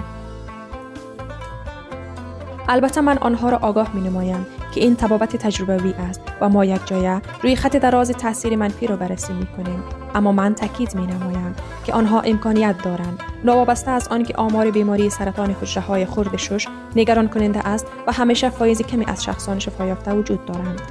البته 2.69 3.01
من 3.01 3.17
آنها 3.17 3.49
را 3.49 3.57
آگاه 3.57 3.95
می 3.95 4.01
نمایم 4.01 4.45
که 4.75 4.81
این 4.81 4.95
تبابت 4.95 5.35
تجربوی 5.35 5.93
است 5.93 6.21
و 6.41 6.49
ما 6.49 6.65
یک 6.65 6.87
جایه 6.87 7.21
روی 7.43 7.55
خط 7.55 7.75
دراز 7.75 8.11
تاثیر 8.11 8.55
منفی 8.55 8.87
را 8.87 8.95
بررسی 8.95 9.33
می 9.33 9.45
کنیم 9.45 9.83
اما 10.15 10.31
من 10.31 10.55
تاکید 10.55 10.95
می 10.95 11.07
نمایم 11.07 11.55
که 11.85 11.93
آنها 11.93 12.21
امکانیت 12.21 12.75
دارند. 12.83 13.19
نوابسته 13.43 13.91
از 13.91 14.07
آنکه 14.07 14.33
آمار 14.35 14.71
بیماری 14.71 15.09
سرطان 15.09 15.55
حجره 15.61 15.83
های 15.83 16.05
خرد 16.05 16.37
شش 16.37 16.67
نگران 16.95 17.27
کننده 17.27 17.67
است 17.67 17.87
و 18.07 18.11
همیشه 18.11 18.49
فایز 18.49 18.81
کمی 18.81 19.05
از 19.05 19.23
شخصان 19.23 19.59
شفا 19.59 19.85
یافته 19.85 20.13
وجود 20.13 20.45
دارند. 20.45 20.81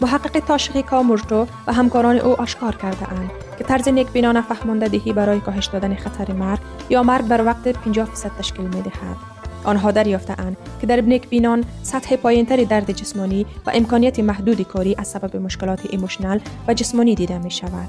محقق 0.00 0.38
تاشقی 0.38 0.82
کامورتو 0.82 1.46
و 1.66 1.72
همکاران 1.72 2.18
او 2.18 2.40
آشکار 2.40 2.76
کرده 2.76 3.12
اند 3.12 3.30
که 3.58 3.64
طرز 3.64 3.88
نیک 3.88 4.10
بینانه 4.10 4.42
فهماندهی 4.42 5.12
برای 5.12 5.40
کاهش 5.40 5.66
دادن 5.66 5.94
خطر 5.94 6.32
مرگ 6.32 6.60
یا 6.90 7.02
مرگ 7.02 7.24
بر 7.28 7.44
وقت 7.44 7.68
50 7.68 8.06
فیصد 8.06 8.30
تشکیل 8.38 8.66
می 8.66 8.82
دهد. 8.82 9.35
آنها 9.66 9.90
دریافتهاند 9.90 10.56
که 10.80 10.86
در 10.86 11.00
نیک 11.00 11.28
بینان 11.28 11.64
سطح 11.82 12.16
پایینتری 12.16 12.64
درد 12.64 12.92
جسمانی 12.92 13.46
و 13.66 13.70
امکانیت 13.74 14.20
محدودی 14.20 14.64
کاری 14.64 14.94
از 14.98 15.08
سبب 15.08 15.36
مشکلات 15.36 15.80
emotional 15.90 16.40
و 16.68 16.74
جسمانی 16.74 17.14
دیده 17.14 17.38
می 17.38 17.50
شود. 17.50 17.88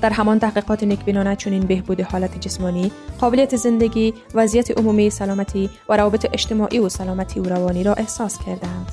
در 0.00 0.10
همان 0.10 0.38
تحقیقات 0.38 0.82
نیکبینانه 0.82 1.36
چنین 1.36 1.62
بهبود 1.62 2.00
حالت 2.00 2.40
جسمانی، 2.40 2.92
قابلیت 3.20 3.56
زندگی، 3.56 4.14
وضعیت 4.34 4.78
عمومی 4.78 5.10
سلامتی 5.10 5.70
و 5.88 5.96
روابط 5.96 6.26
اجتماعی 6.32 6.78
و 6.78 6.88
سلامتی 6.88 7.40
و 7.40 7.44
روانی 7.44 7.84
را 7.84 7.94
احساس 7.94 8.38
کردند. 8.38 8.92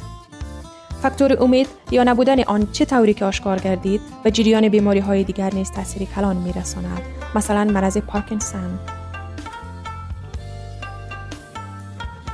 فاکتور 1.02 1.44
امید 1.44 1.68
یا 1.92 2.04
نبودن 2.04 2.44
آن 2.44 2.68
چه 2.72 2.86
طوری 2.86 3.14
که 3.14 3.26
آشکار 3.26 3.60
گردید 3.60 4.02
و 4.26 4.30
جریان 4.30 4.70
بیماری 4.70 5.00
های 5.00 5.24
دیگر 5.24 5.54
نیز 5.54 5.72
تاثیر 5.72 6.08
کلان 6.16 6.38
می 6.38 6.54
رساند. 6.54 7.02
مثلا 7.36 7.64
مرض 7.64 7.98
پارکینسون 7.98 8.80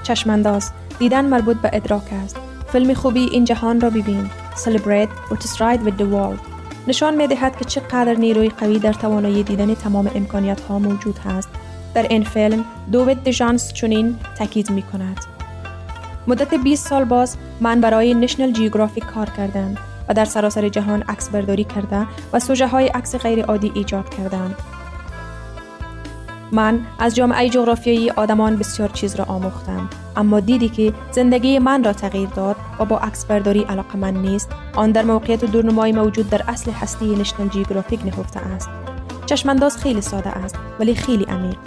چشمانداز 0.07 0.71
دیدن 0.99 1.25
مربوط 1.25 1.57
به 1.57 1.69
ادراک 1.73 2.13
است. 2.25 2.37
فیلم 2.71 2.93
خوبی 2.93 3.29
این 3.31 3.45
جهان 3.45 3.81
را 3.81 3.89
ببین. 3.89 4.29
Celebrate 4.55 5.09
What 5.29 5.39
is 5.39 5.59
right 5.59 5.81
with 5.85 5.97
the 6.01 6.07
نشان 6.87 7.15
می 7.15 7.27
دهد 7.27 7.57
که 7.57 7.65
چقدر 7.65 8.13
نیروی 8.13 8.49
قوی 8.49 8.79
در 8.79 8.93
توانایی 8.93 9.43
دیدن 9.43 9.73
تمام 9.73 10.11
امکانیت 10.15 10.61
ها 10.61 10.79
موجود 10.79 11.19
است 11.25 11.49
در 11.93 12.03
این 12.03 12.23
فیلم 12.23 12.65
دوید 12.91 13.23
دژانس 13.23 13.73
چنین 13.73 14.19
تاکید 14.37 14.69
می 14.69 14.81
کند 14.81 15.17
مدت 16.27 16.53
20 16.53 16.87
سال 16.87 17.05
باز 17.05 17.37
من 17.61 17.81
برای 17.81 18.13
نشنل 18.13 18.51
جیوگرافیک 18.51 19.05
کار 19.05 19.29
کردم 19.29 19.75
و 20.09 20.13
در 20.13 20.25
سراسر 20.25 20.69
جهان 20.69 21.01
عکس 21.01 21.29
برداری 21.29 21.63
کرده 21.63 22.07
و 22.33 22.39
سوژه 22.39 22.67
های 22.67 22.87
عکس 22.87 23.15
غیر 23.15 23.45
عادی 23.45 23.71
ایجاد 23.75 24.09
کردند. 24.09 24.55
من 26.51 26.79
از 26.99 27.15
جامعه 27.15 27.49
جغرافیایی 27.49 28.09
آدمان 28.09 28.55
بسیار 28.55 28.89
چیز 28.89 29.15
را 29.15 29.25
آموختم. 29.25 29.89
اما 30.15 30.39
دیدی 30.39 30.69
که 30.69 30.93
زندگی 31.11 31.59
من 31.59 31.83
را 31.83 31.93
تغییر 31.93 32.29
داد 32.29 32.55
و 32.79 32.85
با 32.85 32.97
عکس 32.97 33.25
برداری 33.25 33.63
علاقه 33.63 33.97
من 33.97 34.13
نیست. 34.13 34.49
آن 34.75 34.91
در 34.91 35.03
موقعیت 35.03 35.45
دورنمایی 35.45 35.93
موجود 35.93 36.29
در 36.29 36.41
اصل 36.47 36.71
هستی 36.71 37.15
نشنل 37.15 37.47
جیوگرافیک 37.47 38.05
نهفته 38.05 38.39
است. 38.39 38.69
چشمانداز 39.25 39.77
خیلی 39.77 40.01
ساده 40.01 40.29
است 40.29 40.55
ولی 40.79 40.95
خیلی 40.95 41.23
عمیق. 41.23 41.57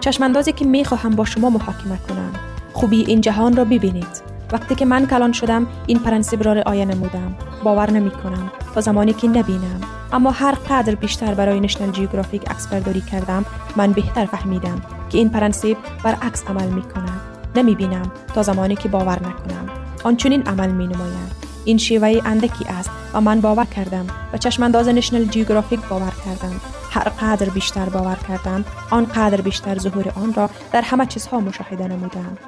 چشماندازی 0.00 0.52
که 0.52 0.64
می 0.64 0.84
خواهم 0.84 1.10
با 1.10 1.24
شما 1.24 1.50
محاکمه 1.50 1.98
کنم. 2.08 2.32
خوبی 2.72 3.04
این 3.06 3.20
جهان 3.20 3.56
را 3.56 3.64
ببینید. 3.64 4.26
وقتی 4.52 4.74
که 4.74 4.84
من 4.84 5.06
کلان 5.06 5.32
شدم 5.32 5.66
این 5.86 5.98
پرنسیب 5.98 6.42
را 6.42 6.52
رعایه 6.52 6.84
نمودم. 6.84 7.34
باور 7.64 7.90
نمی 7.90 8.10
کنم 8.10 8.50
تا 8.74 8.80
زمانی 8.80 9.12
که 9.12 9.28
نبینم. 9.28 9.95
اما 10.12 10.30
هر 10.30 10.52
قدر 10.52 10.94
بیشتر 10.94 11.34
برای 11.34 11.60
نشنل 11.60 11.90
جیوگرافیک 11.90 12.50
عکس 12.50 12.66
برداری 12.66 13.00
کردم 13.00 13.44
من 13.76 13.92
بهتر 13.92 14.26
فهمیدم 14.26 14.82
که 15.10 15.18
این 15.18 15.28
پرنسیب 15.28 15.76
برعکس 16.04 16.44
عمل 16.44 16.68
می 16.68 16.82
کند 16.82 17.20
نمی 17.56 17.74
بینم 17.74 18.12
تا 18.34 18.42
زمانی 18.42 18.76
که 18.76 18.88
باور 18.88 19.18
نکنم. 19.18 19.68
آنچنین 20.04 20.42
عمل 20.42 20.70
می 20.70 20.86
نماید 20.86 21.46
این 21.64 21.78
شیوه 21.78 22.20
اندکی 22.24 22.64
است 22.64 22.90
و 23.14 23.20
من 23.20 23.40
باور 23.40 23.64
کردم 23.64 24.06
و 24.32 24.38
چشمانداز 24.38 24.88
نشنل 24.88 25.24
جیوگرافیک 25.24 25.80
باور 25.80 26.12
کردم. 26.24 26.60
هر 26.90 27.08
قدر 27.08 27.50
بیشتر 27.50 27.88
باور 27.88 28.18
کردم 28.28 28.64
آنقدر 28.90 29.40
بیشتر 29.40 29.78
ظهور 29.78 30.12
آن 30.16 30.34
را 30.34 30.50
در 30.72 30.82
همه 30.82 31.06
چیزها 31.06 31.40
مشاهده 31.40 31.88
نمودم. 31.88 32.38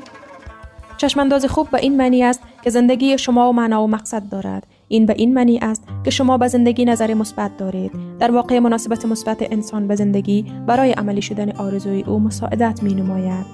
چشمانداز 0.97 1.47
خوب 1.47 1.71
به 1.71 1.79
این 1.79 1.97
معنی 1.97 2.25
است 2.25 2.41
که 2.63 2.71
زندگی 2.71 3.19
شما 3.19 3.51
و 3.51 3.53
معنا 3.53 3.83
و 3.83 3.87
مقصد 3.87 4.23
دارد. 4.31 4.67
این 4.89 5.07
به 5.07 5.15
این 5.19 5.35
معنی 5.35 5.59
است 5.59 5.85
که 6.05 6.11
شما 6.11 6.39
به 6.39 6.49
زندگی 6.49 6.85
نظر 6.85 7.15
مثبت 7.15 7.57
دارید. 7.57 7.93
در 8.19 8.31
واقع 8.31 8.59
مناسبت 8.59 9.05
مثبت 9.05 9.53
انسان 9.53 9.89
به 9.89 9.97
زندگی 9.97 10.53
برای 10.67 10.93
عملی 10.93 11.23
شدن 11.23 11.51
آرزوی 11.51 12.03
او 12.03 12.21
مساعدت 12.21 12.83
می 12.83 12.95
نماید 12.95 13.47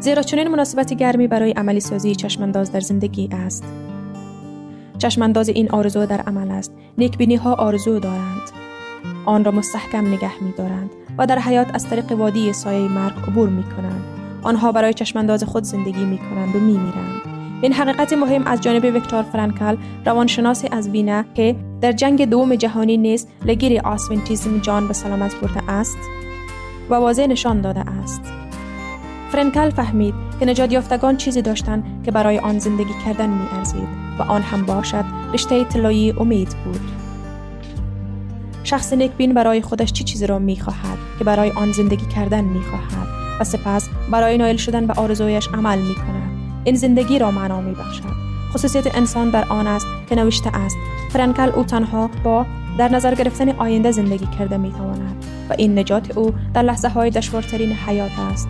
زیرا 0.00 0.22
چنین 0.22 0.48
مناسبت 0.48 0.94
گرمی 0.94 1.26
برای 1.26 1.50
عملی 1.50 1.80
سازی 1.80 2.14
چشمانداز 2.14 2.72
در 2.72 2.80
زندگی 2.80 3.28
است. 3.32 3.64
چشمانداز 4.98 5.48
این 5.48 5.70
آرزو 5.70 6.06
در 6.06 6.20
عمل 6.20 6.50
است. 6.50 6.72
نیکبینی 6.98 7.36
ها 7.36 7.54
آرزو 7.54 7.98
دارند. 7.98 8.50
آن 9.24 9.44
را 9.44 9.52
مستحکم 9.52 10.06
نگه 10.06 10.42
می 10.42 10.52
دارند 10.52 10.90
و 11.18 11.26
در 11.26 11.38
حیات 11.38 11.74
از 11.74 11.88
طریق 11.88 12.12
وادی 12.12 12.52
سایه 12.52 12.88
مرگ 12.88 13.14
عبور 13.28 13.48
می 13.48 13.62
کنند 13.62 14.04
آنها 14.42 14.72
برای 14.72 14.94
چشمانداز 14.94 15.44
خود 15.44 15.64
زندگی 15.64 16.04
می 16.04 16.18
کنند 16.18 16.56
و 16.56 16.58
می 16.58 16.78
میرند. 16.78 17.15
این 17.62 17.72
حقیقت 17.72 18.12
مهم 18.12 18.46
از 18.46 18.60
جانب 18.60 18.84
ویکتور 18.84 19.22
فرانکل 19.22 19.76
روانشناس 20.06 20.64
از 20.70 20.88
وینه 20.88 21.24
که 21.34 21.56
در 21.80 21.92
جنگ 21.92 22.24
دوم 22.24 22.54
جهانی 22.54 22.96
نیز 22.96 23.26
لگیر 23.44 23.80
آسونتیزم 23.80 24.58
جان 24.58 24.88
به 24.88 24.94
سلامت 24.94 25.34
برده 25.34 25.70
است 25.70 25.98
و 26.90 26.94
واضح 26.94 27.26
نشان 27.26 27.60
داده 27.60 27.80
است. 27.80 28.20
فرانکل 29.32 29.70
فهمید 29.70 30.14
که 30.40 30.46
نجات 30.46 30.72
یافتگان 30.72 31.16
چیزی 31.16 31.42
داشتند 31.42 32.02
که 32.04 32.10
برای 32.10 32.38
آن 32.38 32.58
زندگی 32.58 32.92
کردن 33.04 33.28
می 33.28 33.46
ارزید 33.52 33.88
و 34.18 34.22
آن 34.22 34.42
هم 34.42 34.66
باشد 34.66 35.04
رشته 35.32 35.64
طلایی 35.64 36.14
امید 36.20 36.56
بود. 36.64 36.80
شخص 38.64 38.92
نیکبین 38.92 39.34
برای 39.34 39.62
خودش 39.62 39.92
چی 39.92 40.04
چیزی 40.04 40.26
را 40.26 40.38
می 40.38 40.56
خواهد 40.56 40.98
که 41.18 41.24
برای 41.24 41.50
آن 41.50 41.72
زندگی 41.72 42.06
کردن 42.06 42.44
می 42.44 42.60
خواهد 42.60 43.08
و 43.40 43.44
سپس 43.44 43.88
برای 44.10 44.38
نایل 44.38 44.56
شدن 44.56 44.86
به 44.86 44.92
آرزویش 44.92 45.48
عمل 45.48 45.78
می 45.78 45.94
کند. 45.94 46.35
این 46.66 46.76
زندگی 46.76 47.18
را 47.18 47.30
معنا 47.30 47.60
می 47.60 47.74
بخشد. 47.74 48.02
خصوصیت 48.52 48.96
انسان 48.96 49.30
در 49.30 49.44
آن 49.48 49.66
است 49.66 49.86
که 50.08 50.14
نوشته 50.14 50.56
است 50.56 50.76
فرانکل 51.12 51.48
او 51.48 51.64
تنها 51.64 52.10
با 52.24 52.46
در 52.78 52.88
نظر 52.88 53.14
گرفتن 53.14 53.48
آینده 53.48 53.90
زندگی 53.90 54.26
کرده 54.38 54.56
می 54.56 54.72
تواند 54.72 55.24
و 55.50 55.54
این 55.58 55.78
نجات 55.78 56.18
او 56.18 56.34
در 56.54 56.62
لحظه 56.62 56.88
های 56.88 57.10
دشوارترین 57.10 57.72
حیات 57.72 58.10
است. 58.32 58.48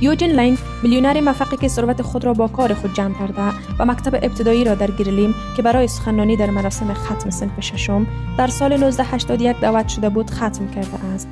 یوجین 0.00 0.30
لنگ 0.30 0.58
میلیونر 0.82 1.20
موفقی 1.20 1.56
که 1.56 1.68
ثروت 1.68 2.02
خود 2.02 2.24
را 2.24 2.32
با 2.32 2.48
کار 2.48 2.74
خود 2.74 2.94
جمع 2.94 3.14
کرده 3.18 3.42
و 3.78 3.84
مکتب 3.84 4.14
ابتدایی 4.14 4.64
را 4.64 4.74
در 4.74 4.90
گرلیم 4.90 5.34
که 5.56 5.62
برای 5.62 5.88
سخنرانی 5.88 6.36
در 6.36 6.50
مراسم 6.50 6.94
ختم 6.94 7.30
صنف 7.30 7.60
ششم 7.60 8.06
در 8.38 8.46
سال 8.46 8.72
1981 8.72 9.60
دعوت 9.60 9.88
شده 9.88 10.08
بود 10.08 10.30
ختم 10.30 10.68
کرده 10.74 11.04
است. 11.14 11.28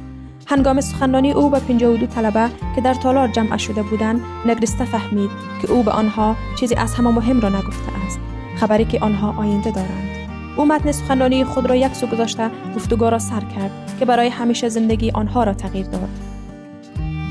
هنگام 0.53 0.81
سخنرانی 0.81 1.33
او 1.33 1.51
به 1.51 1.59
52 1.59 2.07
طلبه 2.07 2.49
که 2.75 2.81
در 2.81 2.95
تالار 2.95 3.29
جمع 3.29 3.57
شده 3.57 3.83
بودند 3.83 4.21
نگرسته 4.47 4.85
فهمید 4.85 5.31
که 5.63 5.71
او 5.71 5.83
به 5.83 5.91
آنها 5.91 6.37
چیزی 6.61 6.75
از 6.75 6.95
همه 6.95 7.11
مهم 7.11 7.41
را 7.41 7.49
نگفته 7.49 7.93
است 8.07 8.21
خبری 8.57 8.85
که 8.85 9.01
آنها 9.01 9.35
آینده 9.43 9.71
دارند. 9.71 10.09
او 10.57 10.65
متن 10.65 10.93
سخنرانی 10.93 11.45
خود 11.45 11.67
را 11.67 11.77
یک 11.77 11.95
سو 11.95 12.07
گذاشته 12.07 12.51
گفتگو 12.77 13.05
را 13.05 13.19
سر 13.19 13.41
کرد 13.41 13.71
که 13.99 14.05
برای 14.05 14.29
همیشه 14.29 14.69
زندگی 14.69 15.11
آنها 15.11 15.45
را 15.45 15.55
تغییر 15.55 15.87
داد. 15.87 16.09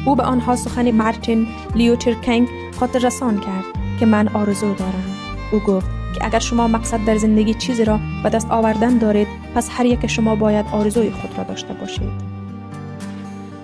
او 0.05 0.15
به 0.15 0.23
آنها 0.23 0.55
سخن 0.55 0.91
مارتین 0.91 1.47
لیوتر 1.75 2.13
کنگ 2.13 2.47
خاطر 2.79 2.99
رسان 2.99 3.39
کرد 3.39 3.65
که 3.99 4.05
من 4.05 4.27
آرزو 4.27 4.73
دارم. 4.73 5.03
او 5.51 5.59
گفت 5.59 5.87
که 6.15 6.25
اگر 6.25 6.39
شما 6.39 6.67
مقصد 6.67 7.05
در 7.05 7.17
زندگی 7.17 7.53
چیزی 7.53 7.85
را 7.85 7.99
به 8.23 8.29
دست 8.29 8.51
آوردن 8.51 8.97
دارید 8.97 9.27
پس 9.55 9.69
هر 9.71 9.85
یک 9.85 10.07
شما 10.07 10.35
باید 10.35 10.65
آرزوی 10.71 11.11
خود 11.11 11.37
را 11.37 11.43
داشته 11.43 11.73
باشید. 11.73 12.30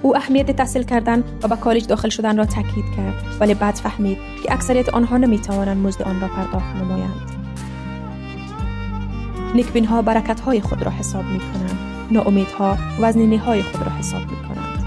او 0.01 0.17
اهمیت 0.17 0.51
تحصیل 0.51 0.83
کردن 0.83 1.23
و 1.43 1.47
به 1.47 1.55
کالج 1.55 1.87
داخل 1.87 2.09
شدن 2.09 2.37
را 2.37 2.45
تاکید 2.45 2.85
کرد 2.97 3.13
ولی 3.39 3.53
بعد 3.53 3.75
فهمید 3.75 4.17
که 4.43 4.53
اکثریت 4.53 4.89
آنها 4.89 5.17
نمی 5.17 5.39
توانند 5.39 5.87
مزد 5.87 6.01
آن 6.01 6.21
را 6.21 6.27
پرداخت 6.27 6.75
نمایند. 6.75 7.37
نیکبین 9.55 9.85
ها 9.85 10.01
برکت 10.01 10.39
های 10.39 10.61
خود 10.61 10.83
را 10.83 10.91
حساب 10.91 11.25
می 11.25 11.39
کنند 11.39 11.77
ناامیدها 12.11 12.77
وزنینی 13.01 13.37
های 13.37 13.61
خود 13.61 13.81
را 13.81 13.91
حساب 13.91 14.21
می 14.21 14.27
کنند 14.27 14.85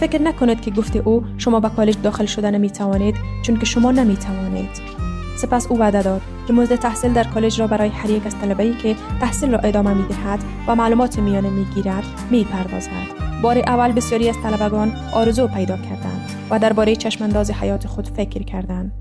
فکر 0.00 0.22
نکنید 0.22 0.60
که 0.60 0.70
گفته 0.70 0.98
او 0.98 1.24
شما 1.38 1.60
به 1.60 1.68
کالج 1.68 1.96
داخل 2.02 2.26
شدن 2.26 2.58
می 2.58 2.70
توانید 2.70 3.16
چون 3.42 3.58
که 3.58 3.66
شما 3.66 3.92
نمی 3.92 4.16
توانید 4.16 4.70
سپس 5.36 5.66
او 5.66 5.78
وعده 5.78 6.02
داد 6.02 6.22
که 6.46 6.52
مزد 6.52 6.74
تحصیل 6.74 7.12
در 7.12 7.24
کالج 7.24 7.60
را 7.60 7.66
برای 7.66 7.88
هر 7.88 8.10
یک 8.10 8.26
از 8.26 8.38
طلبه‌ای 8.38 8.74
که 8.74 8.96
تحصیل 9.20 9.50
را 9.50 9.58
ادامه 9.58 9.94
می 9.94 10.06
دهد 10.08 10.44
و 10.66 10.74
معلومات 10.74 11.18
میانه 11.18 11.50
می 11.50 11.64
گیرد 11.64 12.04
می 12.30 12.44
پردازد. 12.44 13.23
بار 13.44 13.58
اول 13.58 13.92
بسیاری 13.92 14.28
از 14.28 14.36
طلبگان 14.42 14.92
آرزو 15.12 15.48
پیدا 15.48 15.76
کردند 15.76 16.30
و 16.50 16.58
درباره 16.58 16.96
چشمانداز 16.96 17.50
حیات 17.50 17.86
خود 17.86 18.08
فکر 18.08 18.42
کردند. 18.42 18.92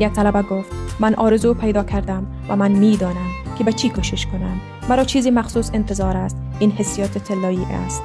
یک 0.00 0.12
طلبه 0.12 0.42
گفت 0.42 0.72
من 1.00 1.14
آرزو 1.14 1.54
پیدا 1.54 1.84
کردم 1.84 2.26
و 2.48 2.56
من 2.56 2.72
می‌دانم 2.72 3.30
که 3.58 3.64
به 3.64 3.72
چی 3.72 3.88
کوشش 3.88 4.26
کنم. 4.26 4.60
مرا 4.88 5.04
چیزی 5.04 5.30
مخصوص 5.30 5.70
انتظار 5.74 6.16
است. 6.16 6.36
این 6.58 6.70
حسیات 6.70 7.18
طلایی 7.18 7.64
است. 7.64 8.02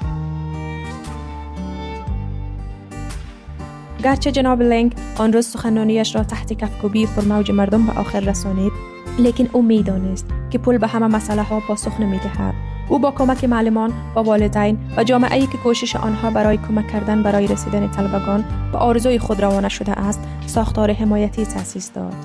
گرچه 4.04 4.32
جناب 4.32 4.62
لنگ 4.62 4.96
آن 5.18 5.34
روز 5.34 5.48
سخنانیش 5.48 6.16
را 6.16 6.24
تحت 6.24 6.54
کفکوبی 6.54 7.06
پر 7.06 7.26
موج 7.26 7.52
مردم 7.52 7.86
به 7.86 7.92
آخر 7.92 8.20
رسانید 8.20 8.72
لیکن 9.20 9.50
او 9.52 9.62
می‌دانست 9.62 10.26
که 10.50 10.58
پول 10.58 10.78
به 10.78 10.88
همه 10.88 11.08
مسئله 11.08 11.42
ها 11.42 11.60
پاسخ 11.60 12.00
نمی‌دهد. 12.00 12.73
او 12.90 13.00
با 13.00 13.12
کمک 13.12 13.44
معلمان 13.44 13.94
و 14.16 14.20
والدین 14.20 14.80
و 14.98 15.04
جامعه 15.04 15.40
ای 15.40 15.48
که 15.48 15.58
کوشش 15.58 15.96
آنها 15.96 16.32
برای 16.32 16.58
کمک 16.58 16.88
کردن 16.92 17.24
برای 17.24 17.48
رسیدن 17.48 17.92
طلبگان 17.92 18.46
به 18.72 18.78
آرزوی 18.78 19.20
خود 19.20 19.42
روانه 19.42 19.70
شده 19.70 19.92
است 19.92 20.20
ساختار 20.46 20.92
حمایتی 20.92 21.46
تأسیس 21.46 21.92
داد 21.92 22.16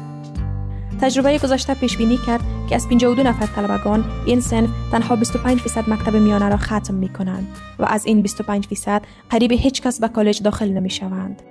تجربه 1.00 1.38
گذشته 1.38 1.74
پیش 1.74 1.96
بینی 1.96 2.16
کرد 2.26 2.40
که 2.68 2.74
از 2.74 2.88
52 2.88 3.22
نفر 3.22 3.46
طلبگان 3.46 4.04
این 4.26 4.40
سنف 4.40 4.70
تنها 4.92 5.16
25 5.16 5.62
درصد 5.62 5.90
مکتب 5.90 6.16
میانه 6.16 6.48
را 6.48 6.56
ختم 6.56 6.94
می 6.94 7.08
کنند 7.08 7.48
و 7.78 7.84
از 7.84 8.06
این 8.06 8.22
25 8.22 8.68
درصد 8.68 9.02
قریب 9.30 9.52
هیچ 9.52 9.82
کس 9.82 10.00
به 10.00 10.08
کالج 10.08 10.42
داخل 10.42 10.68
نمی 10.68 10.90
شوند. 10.90 11.42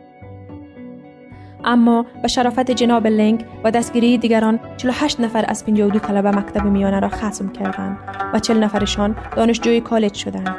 اما 1.68 2.06
به 2.22 2.28
شرافت 2.28 2.72
جناب 2.72 3.08
لنگ 3.08 3.46
و 3.64 3.72
دستگیری 3.72 4.18
دیگران 4.18 4.60
48 4.78 5.20
نفر 5.20 5.46
از 5.48 5.66
52 5.66 6.00
طلبه 6.00 6.32
مکتب 6.32 6.66
میانه 6.66 7.00
را 7.00 7.10
ختم 7.10 7.50
کردند 7.50 7.98
و 8.34 8.40
40 8.40 8.64
نفرشان 8.64 9.16
دانشجوی 9.36 9.82
کالج 9.82 10.14
شدند. 10.14 10.56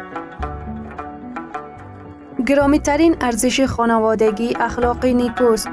گرامی 2.46 2.78
ترین 2.78 3.16
ارزش 3.20 3.60
خانوادگی 3.60 4.54
اخلاقی 4.60 5.14
نیکوست 5.14 5.68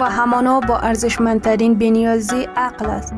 و 0.00 0.10
همانا 0.10 0.60
با 0.60 0.78
ارزشمندترین 0.78 1.74
بنیازی 1.74 2.48
عقل 2.56 2.86
است. 2.86 3.14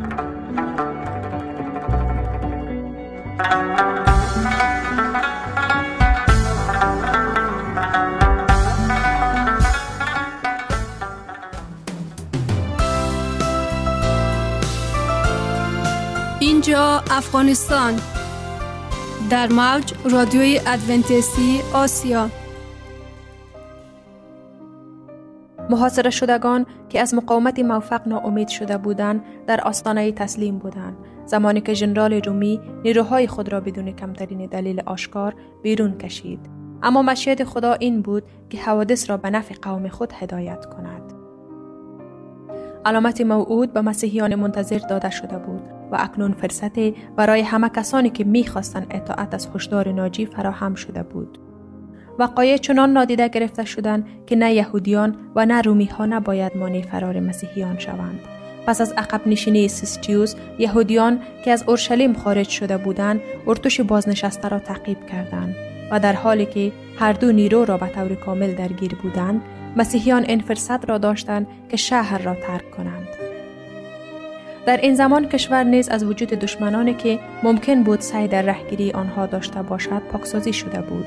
افغانستان. 16.79 18.01
در 19.31 19.49
موج 19.53 19.95
رادیوی 20.11 20.61
ادونتیستی 20.67 21.61
آسیا. 21.75 22.31
محاصره 25.71 26.11
شدگان 26.11 26.67
که 26.89 27.01
از 27.01 27.15
مقاومت 27.15 27.59
موفق 27.59 28.09
ناامید 28.09 28.49
شده 28.49 28.79
بودند 28.79 29.25
در 29.47 29.61
آستانه 29.61 30.13
تسلیم 30.13 30.59
بودند. 30.59 30.97
زمانی 31.27 31.61
که 31.61 31.75
ژنرال 31.75 32.13
رومی 32.13 32.61
نیروهای 32.85 33.27
خود 33.27 33.53
را 33.53 33.61
بدون 33.61 33.93
کمترین 33.93 34.47
دلیل 34.47 34.83
آشکار 34.87 35.35
بیرون 35.63 35.99
کشید. 35.99 36.41
اما 36.83 37.03
مشیت 37.03 37.45
خدا 37.45 37.73
این 37.73 38.03
بود 38.03 38.23
که 38.51 38.59
حوادث 38.59 39.11
را 39.11 39.17
به 39.17 39.31
نفع 39.31 39.55
قوم 39.63 39.89
خود 39.89 40.13
هدایت 40.13 40.67
کند. 40.67 41.13
علامت 42.85 43.21
موعود 43.21 43.73
به 43.73 43.81
مسیحیان 43.81 44.35
منتظر 44.35 44.79
داده 44.79 45.11
شده 45.11 45.39
بود. 45.39 45.80
و 45.91 45.97
اکنون 46.01 46.33
فرصتی 46.33 46.95
برای 47.17 47.41
همه 47.41 47.69
کسانی 47.69 48.11
که 48.11 48.25
می‌خواستند 48.25 48.87
اطاعت 48.91 49.35
از 49.35 49.49
هشدار 49.55 49.93
ناجی 49.93 50.27
فراهم 50.27 50.75
شده 50.75 51.03
بود. 51.03 51.39
وقایع 52.19 52.57
چنان 52.57 52.93
نادیده 52.93 53.29
گرفته 53.29 53.65
شدند 53.65 54.07
که 54.27 54.37
نه 54.37 54.55
یهودیان 54.55 55.17
و 55.37 55.47
نه 55.47 55.63
رومی 55.63 55.87
ها 55.87 56.07
نباید 56.07 56.57
مانع 56.57 56.83
فرار 56.83 57.21
مسیحیان 57.21 57.79
شوند. 57.79 58.21
پس 58.67 58.81
از 58.81 58.93
عقب 58.93 59.21
نشینی 59.27 59.69
سیستیوس 59.69 60.35
یهودیان 60.59 61.21
که 61.45 61.51
از 61.51 61.65
اورشلیم 61.67 62.13
خارج 62.13 62.49
شده 62.49 62.77
بودند 62.77 63.21
ارتش 63.47 63.81
بازنشسته 63.81 64.49
را 64.49 64.59
تعقیب 64.59 65.07
کردند 65.07 65.55
و 65.91 66.01
در 66.01 66.13
حالی 66.13 66.47
که 66.47 66.73
هر 66.99 67.13
دو 67.13 67.33
نیرو 67.33 67.65
را 67.65 67.77
به 67.77 67.87
طور 67.87 68.15
کامل 68.15 68.55
درگیر 68.55 68.95
بودند 68.95 69.43
مسیحیان 69.77 70.25
این 70.25 70.41
فرصت 70.41 70.89
را 70.89 70.99
داشتند 70.99 71.47
که 71.69 71.77
شهر 71.77 72.19
را 72.19 72.35
ترک 72.35 72.71
کنند. 72.71 73.10
در 74.67 74.77
این 74.77 74.95
زمان 74.95 75.29
کشور 75.29 75.65
نیز 75.65 75.89
از 75.89 76.05
وجود 76.05 76.29
دشمنانی 76.29 76.95
که 76.95 77.19
ممکن 77.43 77.83
بود 77.83 78.01
سعی 78.01 78.29
در 78.29 78.43
رهگیری 78.43 78.93
آنها 78.93 79.27
داشته 79.27 79.63
باشد 79.63 80.03
پاکسازی 80.13 80.53
شده 80.53 80.81
بود. 80.81 81.07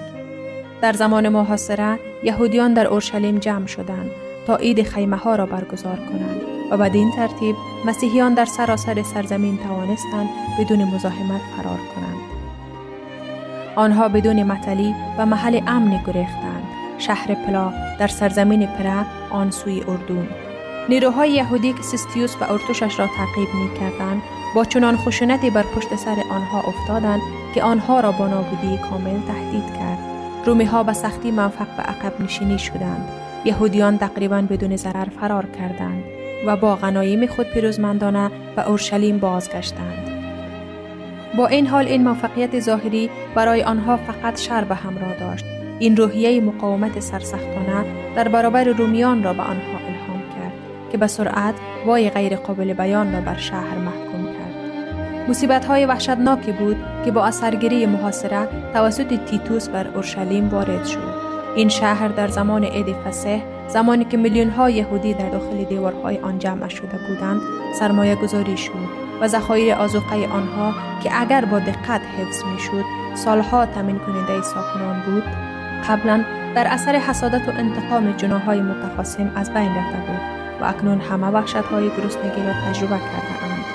در 0.82 0.94
زمان 0.94 1.30
محاصره 1.30 2.00
یهودیان 2.24 2.74
در 2.74 2.88
اورشلیم 2.88 3.38
جمع 3.38 3.66
شدند 3.68 4.12
تا 4.48 4.56
عید 4.56 4.84
خیمه 4.84 5.18
ها 5.18 5.36
را 5.36 5.46
برگزار 5.46 5.96
کنند 5.96 6.42
و 6.72 6.78
بدین 6.78 7.12
ترتیب 7.12 7.56
مسیحیان 7.86 8.34
در 8.34 8.46
سراسر 8.46 9.04
سرزمین 9.04 9.58
توانستند 9.58 10.30
بدون 10.60 10.84
مزاحمت 10.84 11.42
فرار 11.58 11.80
کنند. 11.96 12.24
آنها 13.76 14.10
بدون 14.10 14.44
مطلی 14.44 14.96
و 15.18 15.26
محل 15.26 15.62
امنی 15.68 16.00
گریختند. 16.08 16.64
شهر 16.98 17.34
پلا 17.34 17.74
در 18.00 18.08
سرزمین 18.08 18.68
پره 18.68 19.06
آن 19.30 19.52
سوی 19.52 19.84
اردون 19.88 20.28
نیروهای 20.90 21.32
یهودی 21.32 21.74
که 21.74 21.82
سیستیوس 21.82 22.36
و 22.42 22.52
ارتوشش 22.52 23.00
را 23.00 23.08
تعقیب 23.08 23.54
می 23.54 23.80
کردند 23.80 24.22
با 24.56 24.66
چنان 24.66 24.98
خشونتی 24.98 25.50
بر 25.50 25.64
پشت 25.64 25.96
سر 25.96 26.16
آنها 26.32 26.60
افتادند 26.60 27.22
که 27.54 27.64
آنها 27.64 28.00
را 28.00 28.12
با 28.12 28.28
نابودی 28.28 28.78
کامل 28.78 29.20
تهدید 29.28 29.74
کرد. 29.74 30.00
رومی 30.46 30.64
ها 30.64 30.84
به 30.84 30.94
سختی 30.94 31.32
موفق 31.32 31.68
به 31.78 31.84
عقب 31.84 32.22
نشینی 32.22 32.60
شدند. 32.60 33.10
یهودیان 33.46 33.98
تقریبا 33.98 34.42
بدون 34.42 34.76
ضرر 34.76 35.06
فرار 35.22 35.46
کردند 35.46 36.04
و 36.48 36.58
با 36.58 36.76
غنایم 36.76 37.26
خود 37.26 37.48
پیروزمندانه 37.48 38.32
به 38.56 38.68
اورشلیم 38.68 39.18
بازگشتند. 39.18 40.10
با 41.38 41.48
این 41.48 41.68
حال 41.68 41.88
این 41.88 42.04
موفقیت 42.04 42.60
ظاهری 42.60 43.10
برای 43.36 43.64
آنها 43.64 43.98
فقط 43.98 44.40
شر 44.40 44.64
به 44.64 44.76
همراه 44.76 45.20
داشت. 45.20 45.46
این 45.80 45.98
روحیه 45.98 46.42
مقاومت 46.42 47.00
سرسختانه 47.00 47.86
در 48.16 48.28
برابر 48.28 48.64
رومیان 48.64 49.24
را 49.24 49.34
به 49.34 49.42
آنها 49.42 49.78
الهام 49.88 50.03
که 50.94 50.98
به 50.98 51.08
سرعت 51.08 51.56
وای 51.86 52.10
غیر 52.10 52.36
قابل 52.36 52.74
بیان 52.74 53.14
را 53.14 53.22
بر 53.22 53.38
شهر 53.38 53.78
محکوم 53.78 54.26
کرد. 54.26 55.30
مصیبت 55.30 55.66
های 55.66 55.86
وحشتناکی 55.86 56.52
بود 56.52 56.78
که 57.06 57.12
با 57.12 57.26
اثرگیری 57.26 57.86
محاصره 57.86 58.48
توسط 58.74 59.26
تیتوس 59.26 59.70
بر 59.70 59.88
اورشلیم 59.88 60.50
وارد 60.50 60.86
شد. 60.86 61.14
این 61.56 61.70
شهر 61.70 62.08
در 62.08 62.28
زمان 62.28 62.64
عید 62.64 62.96
فسح 63.06 63.42
زمانی 63.68 64.06
که 64.06 64.18
میلیون 64.18 64.50
های 64.50 64.74
یهودی 64.74 65.14
در 65.14 65.30
داخل 65.30 65.64
دیوارهای 65.64 66.18
آن 66.18 66.40
جمع 66.40 66.68
شده 66.68 66.98
بودند 67.08 67.42
سرمایه 67.80 68.16
گذاری 68.16 68.58
شد 68.58 68.72
و 69.22 69.28
ذخایر 69.28 69.74
آزوقه 69.74 70.28
آنها 70.28 70.74
که 71.04 71.22
اگر 71.22 71.46
با 71.46 71.60
دقت 71.60 72.02
حفظ 72.02 72.44
می 72.44 72.60
شد 72.60 72.86
سالها 73.16 73.66
تمین 73.66 74.00
کننده 74.00 74.42
ساکنان 74.42 75.02
بود. 75.06 75.24
قبلا 75.90 76.24
در 76.56 76.68
اثر 76.68 76.96
حسادت 76.96 77.50
و 77.50 77.52
انتقام 77.52 78.12
جناهای 78.12 78.62
متخاصم 78.62 79.32
از 79.36 79.54
بین 79.54 79.76
رفته 79.76 79.98
بود. 79.98 80.43
و 80.64 80.66
اکنون 80.66 81.02
همه 81.02 81.28
وحشت 81.28 81.56
های 81.56 81.90
گرسنگی 81.90 82.44
را 82.44 82.54
تجربه 82.68 82.98
کرده 82.98 83.44
اند. 83.44 83.66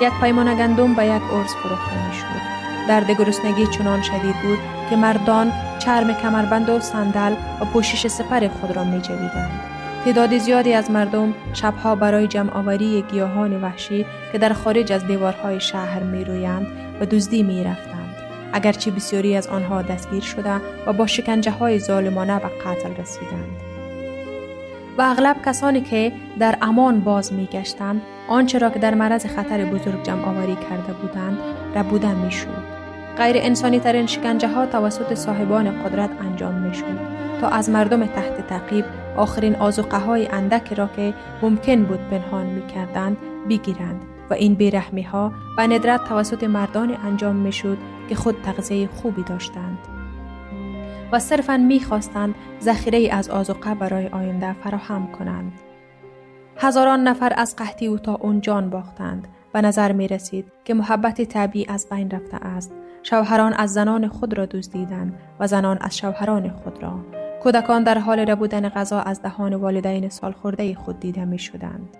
یک 0.00 0.12
پیمان 0.20 0.54
گندم 0.58 0.94
به 0.94 1.04
یک 1.04 1.22
ارز 1.32 1.54
فروخته 1.54 2.08
می 2.08 2.14
شد. 2.14 2.42
درد 2.88 3.10
گرسنگی 3.10 3.66
چنان 3.66 4.02
شدید 4.02 4.36
بود 4.42 4.58
که 4.90 4.96
مردان 4.96 5.52
چرم 5.78 6.14
کمربند 6.14 6.68
و 6.68 6.80
صندل 6.80 7.32
و 7.60 7.64
پوشش 7.64 8.06
سپر 8.06 8.48
خود 8.48 8.76
را 8.76 8.84
می 8.84 9.00
جویدند. 9.00 9.60
تعداد 10.04 10.38
زیادی 10.38 10.72
از 10.72 10.90
مردم 10.90 11.34
شبها 11.52 11.94
برای 11.94 12.26
جمع 12.26 12.56
آوری 12.56 13.04
گیاهان 13.12 13.62
وحشی 13.62 14.06
که 14.32 14.38
در 14.38 14.52
خارج 14.52 14.92
از 14.92 15.06
دیوارهای 15.06 15.60
شهر 15.60 16.02
می 16.02 16.24
رویند 16.24 16.66
و 17.00 17.06
دزدی 17.06 17.42
می 17.42 17.64
رفتند. 17.64 18.16
اگرچه 18.52 18.90
بسیاری 18.90 19.36
از 19.36 19.46
آنها 19.46 19.82
دستگیر 19.82 20.22
شده 20.22 20.60
و 20.86 20.92
با 20.92 21.06
شکنجه 21.06 21.50
های 21.50 21.78
ظالمانه 21.78 22.38
به 22.38 22.48
قتل 22.48 23.02
رسیدند. 23.02 23.71
و 24.98 25.02
اغلب 25.02 25.36
کسانی 25.46 25.80
که 25.80 26.12
در 26.38 26.58
امان 26.62 27.00
باز 27.00 27.32
می 27.32 27.46
گشتند 27.46 28.02
آنچه 28.28 28.58
را 28.58 28.70
که 28.70 28.78
در 28.78 28.94
معرض 28.94 29.26
خطر 29.26 29.64
بزرگ 29.64 30.02
جمع 30.02 30.24
آوری 30.24 30.56
کرده 30.56 30.92
بودند 30.92 31.38
ربوده 31.76 32.14
می 32.14 32.32
شود. 32.32 32.72
غیر 33.16 33.36
انسانی 33.38 33.80
ترین 33.80 34.06
شکنجه 34.06 34.48
ها 34.48 34.66
توسط 34.66 35.14
صاحبان 35.14 35.82
قدرت 35.82 36.10
انجام 36.20 36.54
می 36.54 36.74
شود 36.74 36.98
تا 37.40 37.48
از 37.48 37.70
مردم 37.70 38.06
تحت 38.06 38.46
تعقیب 38.46 38.84
آخرین 39.16 39.56
آزوقه 39.56 39.98
های 39.98 40.28
اندک 40.28 40.72
را 40.72 40.86
که 40.96 41.14
ممکن 41.42 41.84
بود 41.84 42.00
پنهان 42.10 42.46
می 42.46 42.66
کردند 42.66 43.16
بگیرند 43.48 44.02
و 44.30 44.34
این 44.34 44.54
بیرحمی 44.54 45.02
ها 45.02 45.32
به 45.56 45.62
ندرت 45.62 46.04
توسط 46.04 46.44
مردان 46.44 46.96
انجام 47.04 47.36
می 47.36 47.52
شود 47.52 47.78
که 48.08 48.14
خود 48.14 48.36
تغذیه 48.42 48.88
خوبی 49.02 49.22
داشتند 49.22 49.78
و 51.12 51.18
صرفا 51.18 51.56
می 51.56 51.80
خواستند 51.80 52.34
ذخیره 52.60 53.08
از 53.12 53.28
آزوقه 53.28 53.74
برای 53.74 54.08
آینده 54.08 54.52
فراهم 54.52 55.12
کنند. 55.12 55.52
هزاران 56.56 57.08
نفر 57.08 57.32
از 57.36 57.56
قحطی 57.56 57.88
و 57.88 57.98
تا 57.98 58.14
اون 58.14 58.40
جان 58.40 58.70
باختند 58.70 59.28
و 59.54 59.62
نظر 59.62 59.92
می 59.92 60.08
رسید 60.08 60.52
که 60.64 60.74
محبت 60.74 61.22
طبیعی 61.22 61.66
از 61.68 61.88
بین 61.90 62.10
رفته 62.10 62.36
است. 62.36 62.72
شوهران 63.02 63.52
از 63.52 63.72
زنان 63.72 64.08
خود 64.08 64.38
را 64.38 64.46
دزدیدند 64.46 65.18
و 65.40 65.46
زنان 65.46 65.78
از 65.80 65.96
شوهران 65.96 66.50
خود 66.50 66.82
را. 66.82 67.00
کودکان 67.42 67.82
در 67.82 67.98
حال 67.98 68.18
ربودن 68.18 68.68
غذا 68.68 69.00
از 69.00 69.22
دهان 69.22 69.54
والدین 69.54 70.08
سالخورده 70.08 70.74
خود 70.74 71.00
دیده 71.00 71.24
می 71.24 71.38
شدند. 71.38 71.96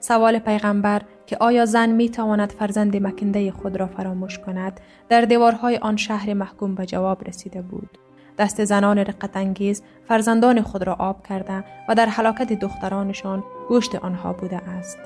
سوال 0.00 0.38
پیغمبر 0.38 1.02
که 1.26 1.36
آیا 1.40 1.64
زن 1.64 1.88
می 1.88 2.08
تواند 2.08 2.52
فرزند 2.52 3.06
مکنده 3.06 3.52
خود 3.52 3.76
را 3.76 3.86
فراموش 3.86 4.38
کند 4.38 4.80
در 5.08 5.20
دیوارهای 5.20 5.76
آن 5.76 5.96
شهر 5.96 6.34
محکوم 6.34 6.74
به 6.74 6.86
جواب 6.86 7.28
رسیده 7.28 7.62
بود. 7.62 7.98
دست 8.38 8.64
زنان 8.64 8.98
رقت 8.98 9.36
انگیز 9.36 9.82
فرزندان 10.08 10.62
خود 10.62 10.82
را 10.82 10.94
آب 10.94 11.26
کرده 11.26 11.64
و 11.88 11.94
در 11.94 12.06
حلاکت 12.06 12.52
دخترانشان 12.52 13.44
گوشت 13.68 13.94
آنها 13.94 14.32
بوده 14.32 14.56
است. 14.56 14.98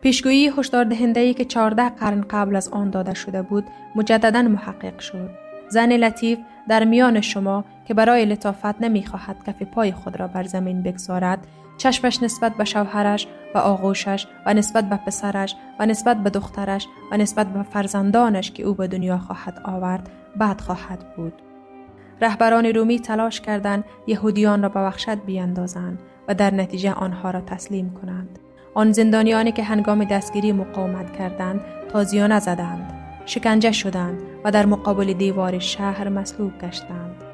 پیشگویی 0.00 0.52
هشدار 0.58 0.84
دهنده 0.84 1.34
که 1.34 1.44
14 1.44 1.88
قرن 1.88 2.20
قبل 2.30 2.56
از 2.56 2.68
آن 2.68 2.90
داده 2.90 3.14
شده 3.14 3.42
بود 3.42 3.64
مجددا 3.94 4.42
محقق 4.42 4.98
شد. 4.98 5.30
زن 5.68 5.92
لطیف 5.92 6.38
در 6.68 6.84
میان 6.84 7.20
شما 7.20 7.64
که 7.88 7.94
برای 7.94 8.24
لطافت 8.24 8.80
نمی‌خواهد 8.80 9.36
کف 9.46 9.62
پای 9.62 9.92
خود 9.92 10.20
را 10.20 10.26
بر 10.26 10.44
زمین 10.44 10.82
بگذارد 10.82 11.46
چشمش 11.78 12.22
نسبت 12.22 12.54
به 12.54 12.64
شوهرش 12.64 13.26
و 13.54 13.58
آغوشش 13.58 14.26
و 14.46 14.54
نسبت 14.54 14.88
به 14.88 14.96
پسرش 14.96 15.56
و 15.78 15.86
نسبت 15.86 16.16
به 16.16 16.30
دخترش 16.30 16.86
و 17.12 17.16
نسبت 17.16 17.46
به 17.46 17.62
فرزندانش 17.62 18.50
که 18.50 18.62
او 18.62 18.74
به 18.74 18.86
دنیا 18.86 19.18
خواهد 19.18 19.60
آورد 19.64 20.10
بد 20.40 20.60
خواهد 20.60 21.16
بود. 21.16 21.32
رهبران 22.22 22.66
رومی 22.66 23.00
تلاش 23.00 23.40
کردند 23.40 23.84
یهودیان 24.06 24.62
را 24.62 24.68
به 24.68 24.80
وحشت 24.80 25.16
بیاندازند 25.16 25.98
و 26.28 26.34
در 26.34 26.54
نتیجه 26.54 26.92
آنها 26.92 27.30
را 27.30 27.40
تسلیم 27.40 27.94
کنند. 28.02 28.38
آن 28.74 28.92
زندانیانی 28.92 29.52
که 29.52 29.62
هنگام 29.62 30.04
دستگیری 30.04 30.52
مقاومت 30.52 31.12
کردند 31.12 31.60
تازیانه 31.92 32.40
زدند 32.40 32.92
شکنجه 33.26 33.72
شدند 33.72 34.22
و 34.44 34.50
در 34.50 34.66
مقابل 34.66 35.12
دیوار 35.12 35.58
شهر 35.58 36.08
مسلوب 36.08 36.58
گشتند. 36.58 37.24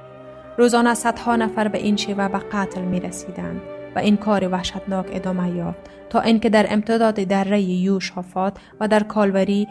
روزانه 0.59 0.95
صدها 0.95 1.37
نفر 1.37 1.69
به 1.69 1.79
این 1.79 1.97
شیوه 1.97 2.29
به 2.29 2.39
قتل 2.39 2.81
می 2.81 3.01
رسیدند 3.01 3.61
و 3.97 3.99
این 3.99 4.17
کار 4.17 4.49
وحشتناک 4.49 5.07
ادامه 5.13 5.57
یافت 5.57 5.81
تا 6.11 6.21
اینکه 6.21 6.49
در 6.49 6.67
امتداد 6.71 7.15
دره 7.15 7.61
یوشافات 7.61 8.59
و 8.81 8.89
در 8.89 9.03
کالوری 9.03 9.69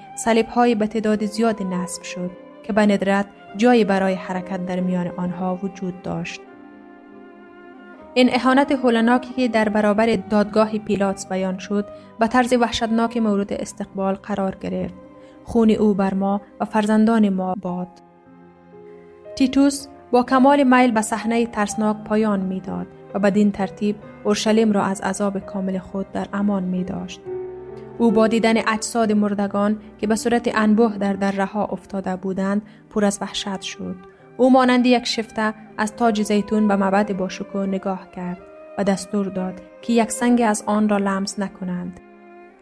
های 0.56 0.76
به 0.76 0.88
تعداد 0.88 1.26
زیاد 1.26 1.64
نصب 1.64 2.04
شد. 2.04 2.49
که 2.70 2.74
به 2.74 2.86
ندرت 2.86 3.26
جایی 3.58 3.84
برای 3.84 4.14
حرکت 4.14 4.66
در 4.66 4.80
میان 4.80 5.08
آنها 5.18 5.60
وجود 5.64 6.02
داشت. 6.02 6.42
این 8.14 8.30
اهانت 8.34 8.72
هولناکی 8.72 9.34
که 9.34 9.48
در 9.48 9.70
برابر 9.70 10.16
دادگاه 10.16 10.78
پیلاتس 10.78 11.28
بیان 11.28 11.58
شد 11.58 11.86
به 12.20 12.28
طرز 12.28 12.54
وحشتناک 12.54 13.18
مورد 13.18 13.54
استقبال 13.54 14.14
قرار 14.14 14.56
گرفت. 14.56 14.94
خون 15.44 15.72
او 15.72 15.94
بر 15.94 16.14
ما 16.14 16.42
و 16.60 16.66
فرزندان 16.66 17.30
ما 17.30 17.56
باد. 17.62 17.88
تیتوس 19.36 19.88
با 20.12 20.24
کمال 20.24 20.64
میل 20.64 20.92
به 20.92 21.02
صحنه 21.02 21.46
ترسناک 21.46 21.98
پایان 22.04 22.40
می‌داد 22.40 22.88
و 23.14 23.20
بدین 23.20 23.52
ترتیب 23.52 23.96
اورشلیم 24.24 24.72
را 24.72 24.84
از 24.84 25.02
عذاب 25.02 25.40
کامل 25.40 25.78
خود 25.78 26.12
در 26.12 26.28
امان 26.34 26.64
می 26.64 26.84
داشت. 26.84 27.22
او 28.00 28.12
با 28.12 28.28
دیدن 28.28 28.58
اجساد 28.68 29.12
مردگان 29.12 29.80
که 29.98 30.08
به 30.08 30.16
صورت 30.16 30.50
انبوه 30.56 30.98
در 30.98 31.14
دره 31.14 31.46
ها 31.46 31.66
افتاده 31.66 32.16
بودند 32.16 32.62
پر 32.90 33.06
از 33.06 33.18
وحشت 33.22 33.62
شد. 33.62 33.96
او 34.38 34.50
مانند 34.52 34.86
یک 34.86 35.04
شفته 35.04 35.54
از 35.78 35.96
تاج 35.96 36.24
زیتون 36.24 36.68
به 36.68 36.76
مبد 36.76 37.18
باشکو 37.18 37.66
نگاه 37.66 38.12
کرد 38.12 38.38
و 38.78 38.84
دستور 38.84 39.26
داد 39.26 39.62
که 39.82 39.94
یک 39.94 40.12
سنگ 40.12 40.42
از 40.42 40.64
آن 40.66 40.90
را 40.90 40.98
لمس 40.98 41.40
نکنند. 41.40 42.00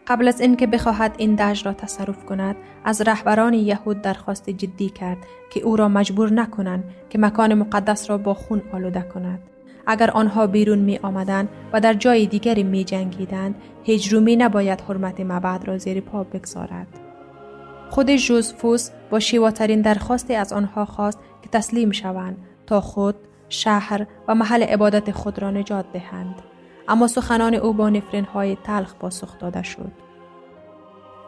قبل 0.06 0.28
از 0.28 0.40
اینکه 0.40 0.66
بخواهد 0.66 1.14
این 1.18 1.34
دشت 1.34 1.66
را 1.66 1.72
تصرف 1.72 2.24
کند 2.24 2.56
از 2.84 3.00
رهبران 3.00 3.54
یهود 3.54 4.02
درخواست 4.02 4.50
جدی 4.50 4.90
کرد 4.90 5.18
که 5.50 5.60
او 5.60 5.76
را 5.76 5.88
مجبور 5.88 6.32
نکنند 6.32 6.84
که 7.10 7.18
مکان 7.18 7.54
مقدس 7.54 8.10
را 8.10 8.18
با 8.18 8.34
خون 8.34 8.62
آلوده 8.72 9.02
کند 9.02 9.38
اگر 9.88 10.10
آنها 10.10 10.46
بیرون 10.46 10.78
می 10.78 10.98
آمدن 10.98 11.48
و 11.72 11.80
در 11.80 11.94
جای 11.94 12.26
دیگری 12.26 12.62
می 12.62 12.84
جنگیدند 12.84 13.54
هیچ 13.82 14.12
رومی 14.12 14.36
نباید 14.36 14.80
حرمت 14.80 15.20
مبعد 15.20 15.68
را 15.68 15.78
زیر 15.78 16.00
پا 16.00 16.24
بگذارد 16.24 16.86
خود 17.90 18.10
جوزفوس 18.10 18.90
با 19.10 19.20
شیواترین 19.20 19.80
درخواستی 19.80 20.34
از 20.34 20.52
آنها 20.52 20.84
خواست 20.84 21.18
که 21.42 21.48
تسلیم 21.48 21.90
شوند 21.90 22.36
تا 22.66 22.80
خود 22.80 23.14
شهر 23.48 24.06
و 24.28 24.34
محل 24.34 24.62
عبادت 24.62 25.10
خود 25.10 25.38
را 25.42 25.50
نجات 25.50 25.84
دهند 25.92 26.34
اما 26.88 27.06
سخنان 27.06 27.54
او 27.54 27.72
با 27.72 27.90
نفرین 27.90 28.24
های 28.24 28.56
تلخ 28.64 28.94
پاسخ 28.94 29.38
داده 29.38 29.62
شد. 29.62 29.92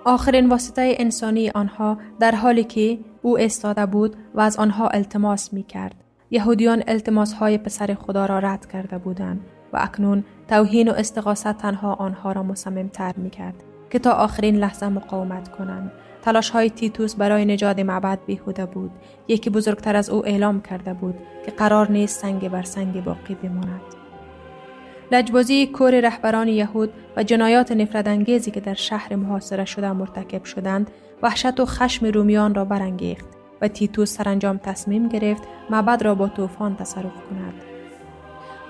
آخرین 0.05 0.49
واسطه 0.49 0.95
انسانی 0.99 1.51
آنها 1.51 1.99
در 2.21 2.35
حالی 2.35 2.65
که 2.65 2.99
او 3.23 3.39
استاده 3.39 3.87
بود 3.87 4.17
و 4.35 4.41
از 4.41 4.57
آنها 4.57 4.89
التماس 4.89 5.53
می 5.53 5.63
کرد. 5.63 5.95
یهودیان 6.31 6.83
التماس 6.87 7.33
های 7.33 7.59
پسر 7.59 7.95
خدا 7.95 8.27
را 8.27 8.39
رد 8.39 8.67
کرده 8.67 8.99
بودند 8.99 9.41
و 9.73 9.79
اکنون 9.81 10.25
توهین 10.49 10.89
و 10.89 10.93
استقاست 10.93 11.53
تنها 11.53 11.95
آنها 11.95 12.33
را 12.33 12.55
تر 12.93 13.13
می 13.17 13.31
کرد 13.31 13.55
که 13.91 13.99
تا 13.99 14.13
آخرین 14.13 14.57
لحظه 14.57 14.89
مقاومت 14.89 15.49
کنند. 15.49 15.93
تلاش 16.23 16.51
های 16.51 16.71
تیتوس 16.71 17.15
برای 17.15 17.45
نجات 17.45 17.79
معبد 17.79 18.19
بیهوده 18.27 18.67
بود. 18.67 18.91
یکی 19.29 19.51
بزرگتر 19.51 19.97
از 19.97 20.11
او 20.11 20.27
اعلام 20.27 20.61
کرده 20.63 20.95
بود 20.95 21.15
که 21.47 21.51
قرار 21.51 21.91
نیست 21.91 22.21
سنگ 22.21 22.49
بر 22.49 22.63
سنگ 22.63 23.05
باقی 23.05 23.35
بماند. 23.35 23.81
لجبازی 25.13 25.67
کور 25.67 26.01
رهبران 26.01 26.49
یهود 26.49 26.93
و 27.17 27.23
جنایات 27.23 27.73
نفرت 27.73 28.53
که 28.53 28.61
در 28.61 28.75
شهر 28.75 29.17
محاصره 29.17 29.65
شده 29.65 29.93
مرتکب 29.93 30.45
شدند 30.45 30.91
وحشت 31.23 31.61
و 31.61 31.67
خشم 31.67 32.07
رومیان 32.07 32.55
را 32.55 32.65
برانگیخت 32.65 33.40
و 33.61 33.69
تیتوس 33.69 34.17
سرانجام 34.17 34.57
تصمیم 34.57 35.09
گرفت 35.09 35.43
معبد 35.71 36.03
را 36.03 36.15
با 36.15 36.29
طوفان 36.29 36.77
تصرف 36.77 37.13
کند. 37.31 37.55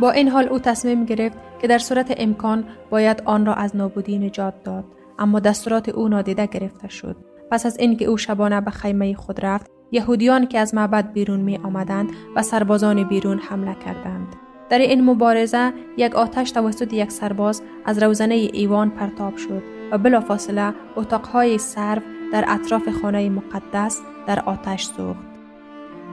با 0.00 0.11
این 0.11 0.29
حال 0.29 0.48
او 0.48 0.59
تصمیم 0.59 1.05
گرفت 1.05 1.38
که 1.61 1.66
در 1.66 1.79
صورت 1.79 2.14
امکان 2.16 2.64
باید 2.90 3.22
آن 3.24 3.46
را 3.46 3.55
از 3.55 3.76
نابودی 3.76 4.18
نجات 4.18 4.55
داد 4.64 4.85
اما 5.18 5.40
دستورات 5.40 5.88
او 5.88 6.09
نادیده 6.09 6.46
گرفته 6.46 6.88
شد. 6.88 7.16
پس 7.50 7.66
از 7.66 7.79
اینکه 7.79 8.05
او 8.05 8.16
شبانه 8.16 8.61
به 8.61 8.70
خیمه 8.70 9.14
خود 9.14 9.44
رفت 9.44 9.70
یهودیان 9.92 10.46
که 10.46 10.59
از 10.59 10.74
معبد 10.74 11.12
بیرون 11.12 11.40
می 11.40 11.57
آمدند 11.57 12.11
و 12.37 12.42
سربازان 12.42 13.05
بیرون 13.05 13.38
حمله 13.38 13.74
کردند. 13.74 14.37
در 14.70 14.79
این 14.79 15.05
مبارزه 15.05 15.72
یک 15.96 16.14
آتش 16.14 16.50
توسط 16.50 16.92
یک 16.92 17.11
سرباز 17.11 17.62
از 17.85 18.03
روزنه 18.03 18.35
ایوان 18.35 18.90
پرتاب 18.90 19.37
شد 19.37 19.62
و 19.92 19.98
بلافاصله 19.98 20.74
اتاقهای 20.96 21.59
سرو 21.59 22.03
در 22.32 22.44
اطراف 22.48 22.88
خانه 23.02 23.30
مقدس 23.30 24.00
در 24.26 24.40
آتش 24.40 24.84
سوخت. 24.84 25.30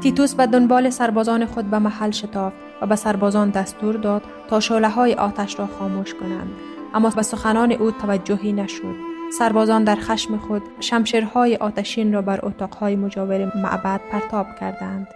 تیتوس 0.02 0.36
به 0.36 0.48
دنبال 0.48 0.90
سربازان 0.90 1.46
خود 1.46 1.66
به 1.66 1.80
محل 1.80 2.12
شتافت 2.12 2.56
و 2.82 2.88
به 2.88 2.96
سربازان 2.96 3.50
دستور 3.50 3.96
داد 3.96 4.24
تا 4.48 4.60
شعله 4.60 4.90
های 4.90 5.14
آتش 5.14 5.60
را 5.60 5.68
خاموش 5.80 6.14
کنند 6.14 6.52
اما 6.94 7.10
به 7.10 7.22
سخنان 7.22 7.72
او 7.72 7.92
توجهی 7.92 8.54
نشد 8.54 8.96
سربازان 9.40 9.84
در 9.84 9.96
خشم 9.96 10.38
خود 10.38 10.62
شمشیرهای 10.80 11.56
آتشین 11.56 12.14
را 12.14 12.22
بر 12.22 12.40
اتاقهای 12.44 12.96
مجاور 12.96 13.52
معبد 13.56 14.02
پرتاب 14.12 14.48
کردند 14.60 15.08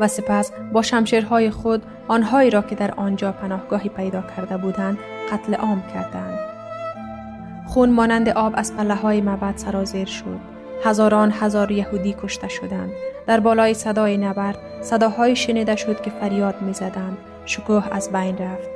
و 0.00 0.08
سپس 0.08 0.52
با 0.72 0.82
شمشیرهای 0.82 1.50
خود 1.50 1.82
آنهایی 2.08 2.50
را 2.50 2.62
که 2.62 2.74
در 2.74 2.94
آنجا 2.94 3.32
پناهگاهی 3.32 3.88
پیدا 3.88 4.22
کرده 4.36 4.56
بودند 4.56 4.98
قتل 5.32 5.54
عام 5.54 5.82
کردند. 5.94 6.49
خون 7.70 7.90
مانند 7.90 8.28
آب 8.28 8.52
از 8.56 8.76
پله 8.76 8.94
های 8.94 9.20
مبد 9.20 9.56
سرازیر 9.56 10.06
شد. 10.06 10.40
هزاران 10.84 11.30
هزار 11.30 11.70
یهودی 11.70 12.16
کشته 12.22 12.48
شدند. 12.48 12.92
در 13.26 13.40
بالای 13.40 13.74
صدای 13.74 14.16
نبرد 14.16 14.58
صداهای 14.80 15.36
شنیده 15.36 15.76
شد 15.76 16.00
که 16.00 16.10
فریاد 16.10 16.62
می 16.62 16.72
زدند. 16.72 17.18
شکوه 17.44 17.84
از 17.92 18.12
بین 18.12 18.38
رفت. 18.38 18.68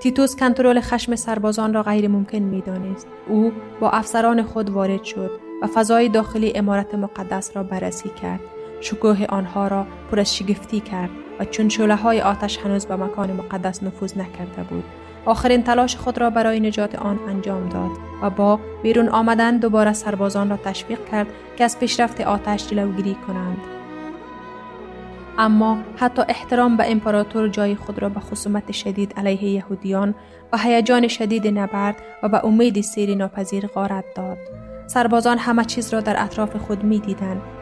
تیتوس 0.00 0.36
کنترل 0.36 0.80
خشم 0.80 1.16
سربازان 1.16 1.74
را 1.74 1.82
غیر 1.82 2.08
ممکن 2.08 2.38
می 2.38 2.60
دانست. 2.60 3.06
او 3.28 3.52
با 3.80 3.90
افسران 3.90 4.42
خود 4.42 4.70
وارد 4.70 5.04
شد 5.04 5.30
و 5.62 5.66
فضای 5.66 6.08
داخلی 6.08 6.52
امارت 6.54 6.94
مقدس 6.94 7.56
را 7.56 7.62
بررسی 7.62 8.08
کرد. 8.22 8.40
شکوه 8.80 9.26
آنها 9.28 9.68
را 9.68 9.86
پر 10.10 10.20
از 10.20 10.36
شگفتی 10.36 10.80
کرد 10.80 11.10
و 11.40 11.44
چون 11.44 11.68
شعله 11.68 11.96
های 11.96 12.20
آتش 12.20 12.58
هنوز 12.58 12.86
به 12.86 12.96
مکان 12.96 13.32
مقدس 13.32 13.82
نفوذ 13.82 14.18
نکرده 14.18 14.62
بود 14.62 14.84
آخرین 15.26 15.62
تلاش 15.62 15.96
خود 15.96 16.18
را 16.18 16.30
برای 16.30 16.60
نجات 16.60 16.94
آن 16.94 17.18
انجام 17.28 17.68
داد 17.68 17.90
و 18.22 18.30
با 18.30 18.60
بیرون 18.82 19.08
آمدن 19.08 19.56
دوباره 19.56 19.92
سربازان 19.92 20.50
را 20.50 20.56
تشویق 20.56 20.98
کرد 21.10 21.26
که 21.56 21.64
از 21.64 21.78
پیشرفت 21.78 22.20
آتش 22.20 22.68
جلوگیری 22.68 23.16
کنند 23.26 23.58
اما 25.38 25.78
حتی 25.96 26.22
احترام 26.28 26.76
به 26.76 26.90
امپراتور 26.90 27.48
جای 27.48 27.74
خود 27.74 27.98
را 27.98 28.08
به 28.08 28.20
خصومت 28.20 28.72
شدید 28.72 29.14
علیه 29.16 29.44
یهودیان 29.44 30.14
و 30.52 30.58
هیجان 30.58 31.08
شدید 31.08 31.46
نبرد 31.46 31.96
و 32.22 32.28
به 32.28 32.44
امید 32.44 32.80
سیری 32.80 33.16
ناپذیر 33.16 33.66
غارت 33.66 34.04
داد 34.14 34.38
سربازان 34.86 35.38
همه 35.38 35.64
چیز 35.64 35.94
را 35.94 36.00
در 36.00 36.22
اطراف 36.22 36.56
خود 36.56 36.84
می 36.84 37.02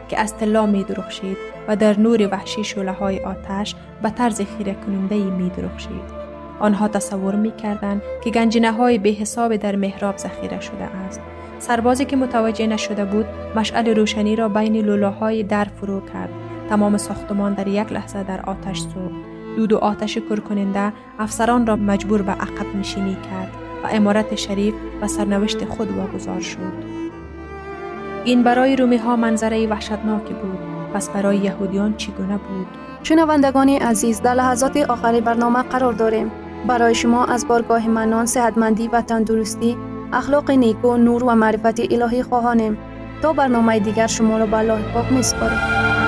که 0.09 0.19
از 0.19 0.37
طلا 0.37 0.65
می 0.65 0.83
درخشید 0.83 1.37
و 1.67 1.75
در 1.75 1.99
نور 1.99 2.27
وحشی 2.31 2.63
شوله 2.63 2.91
های 2.91 3.19
آتش 3.19 3.75
به 4.01 4.09
طرز 4.09 4.41
خیره 4.41 4.73
کننده 4.73 5.15
می 5.15 5.49
درخشید. 5.49 6.20
آنها 6.61 6.87
تصور 6.87 7.35
می 7.35 7.51
کردن 7.51 8.01
که 8.23 8.29
گنجینه 8.29 8.71
های 8.71 8.97
به 8.97 9.09
حساب 9.09 9.55
در 9.55 9.75
محراب 9.75 10.17
ذخیره 10.17 10.61
شده 10.61 10.83
است. 10.83 11.21
سربازی 11.59 12.05
که 12.05 12.15
متوجه 12.15 12.67
نشده 12.67 13.05
بود 13.05 13.25
مشعل 13.55 13.95
روشنی 13.95 14.35
را 14.35 14.49
بین 14.49 14.75
لولاهای 14.75 15.43
در 15.43 15.67
فرو 15.81 16.01
کرد. 16.01 16.29
تمام 16.69 16.97
ساختمان 16.97 17.53
در 17.53 17.67
یک 17.67 17.91
لحظه 17.91 18.23
در 18.23 18.41
آتش 18.41 18.79
سوخت. 18.79 19.31
دود 19.55 19.73
و 19.73 19.77
آتش 19.77 20.17
کرکننده 20.17 20.93
افسران 21.19 21.67
را 21.67 21.75
مجبور 21.75 22.21
به 22.21 22.31
عقب 22.31 22.75
نشینی 22.79 23.17
کرد 23.31 23.51
و 23.83 23.87
امارت 23.91 24.35
شریف 24.35 24.73
و 25.01 25.07
سرنوشت 25.07 25.65
خود 25.65 25.91
واگذار 25.91 26.39
شد. 26.39 27.01
این 28.25 28.43
برای 28.43 28.75
رومی 28.75 28.97
ها 28.97 29.15
منظره 29.15 29.67
وحشتناکی 29.67 30.33
بود 30.33 30.57
پس 30.93 31.09
برای 31.09 31.37
یهودیان 31.37 31.97
چگونه 31.97 32.37
بود 32.37 32.67
شنوندگان 33.03 33.69
عزیز 33.69 34.21
در 34.21 34.33
لحظات 34.33 34.77
آخری 34.77 35.21
برنامه 35.21 35.61
قرار 35.61 35.93
داریم 35.93 36.31
برای 36.67 36.95
شما 36.95 37.25
از 37.25 37.47
بارگاه 37.47 37.87
منان 37.87 38.25
صحتمندی 38.25 38.87
و 38.87 39.01
تندرستی 39.01 39.77
اخلاق 40.13 40.51
نیکو 40.51 40.97
نور 40.97 41.23
و 41.23 41.35
معرفت 41.35 41.79
الهی 41.93 42.23
خواهانیم 42.23 42.77
تا 43.21 43.33
برنامه 43.33 43.79
دیگر 43.79 44.07
شما 44.07 44.37
را 44.37 44.45
به 44.45 44.77
پاک 44.93 45.11
میسپاریم 45.11 46.00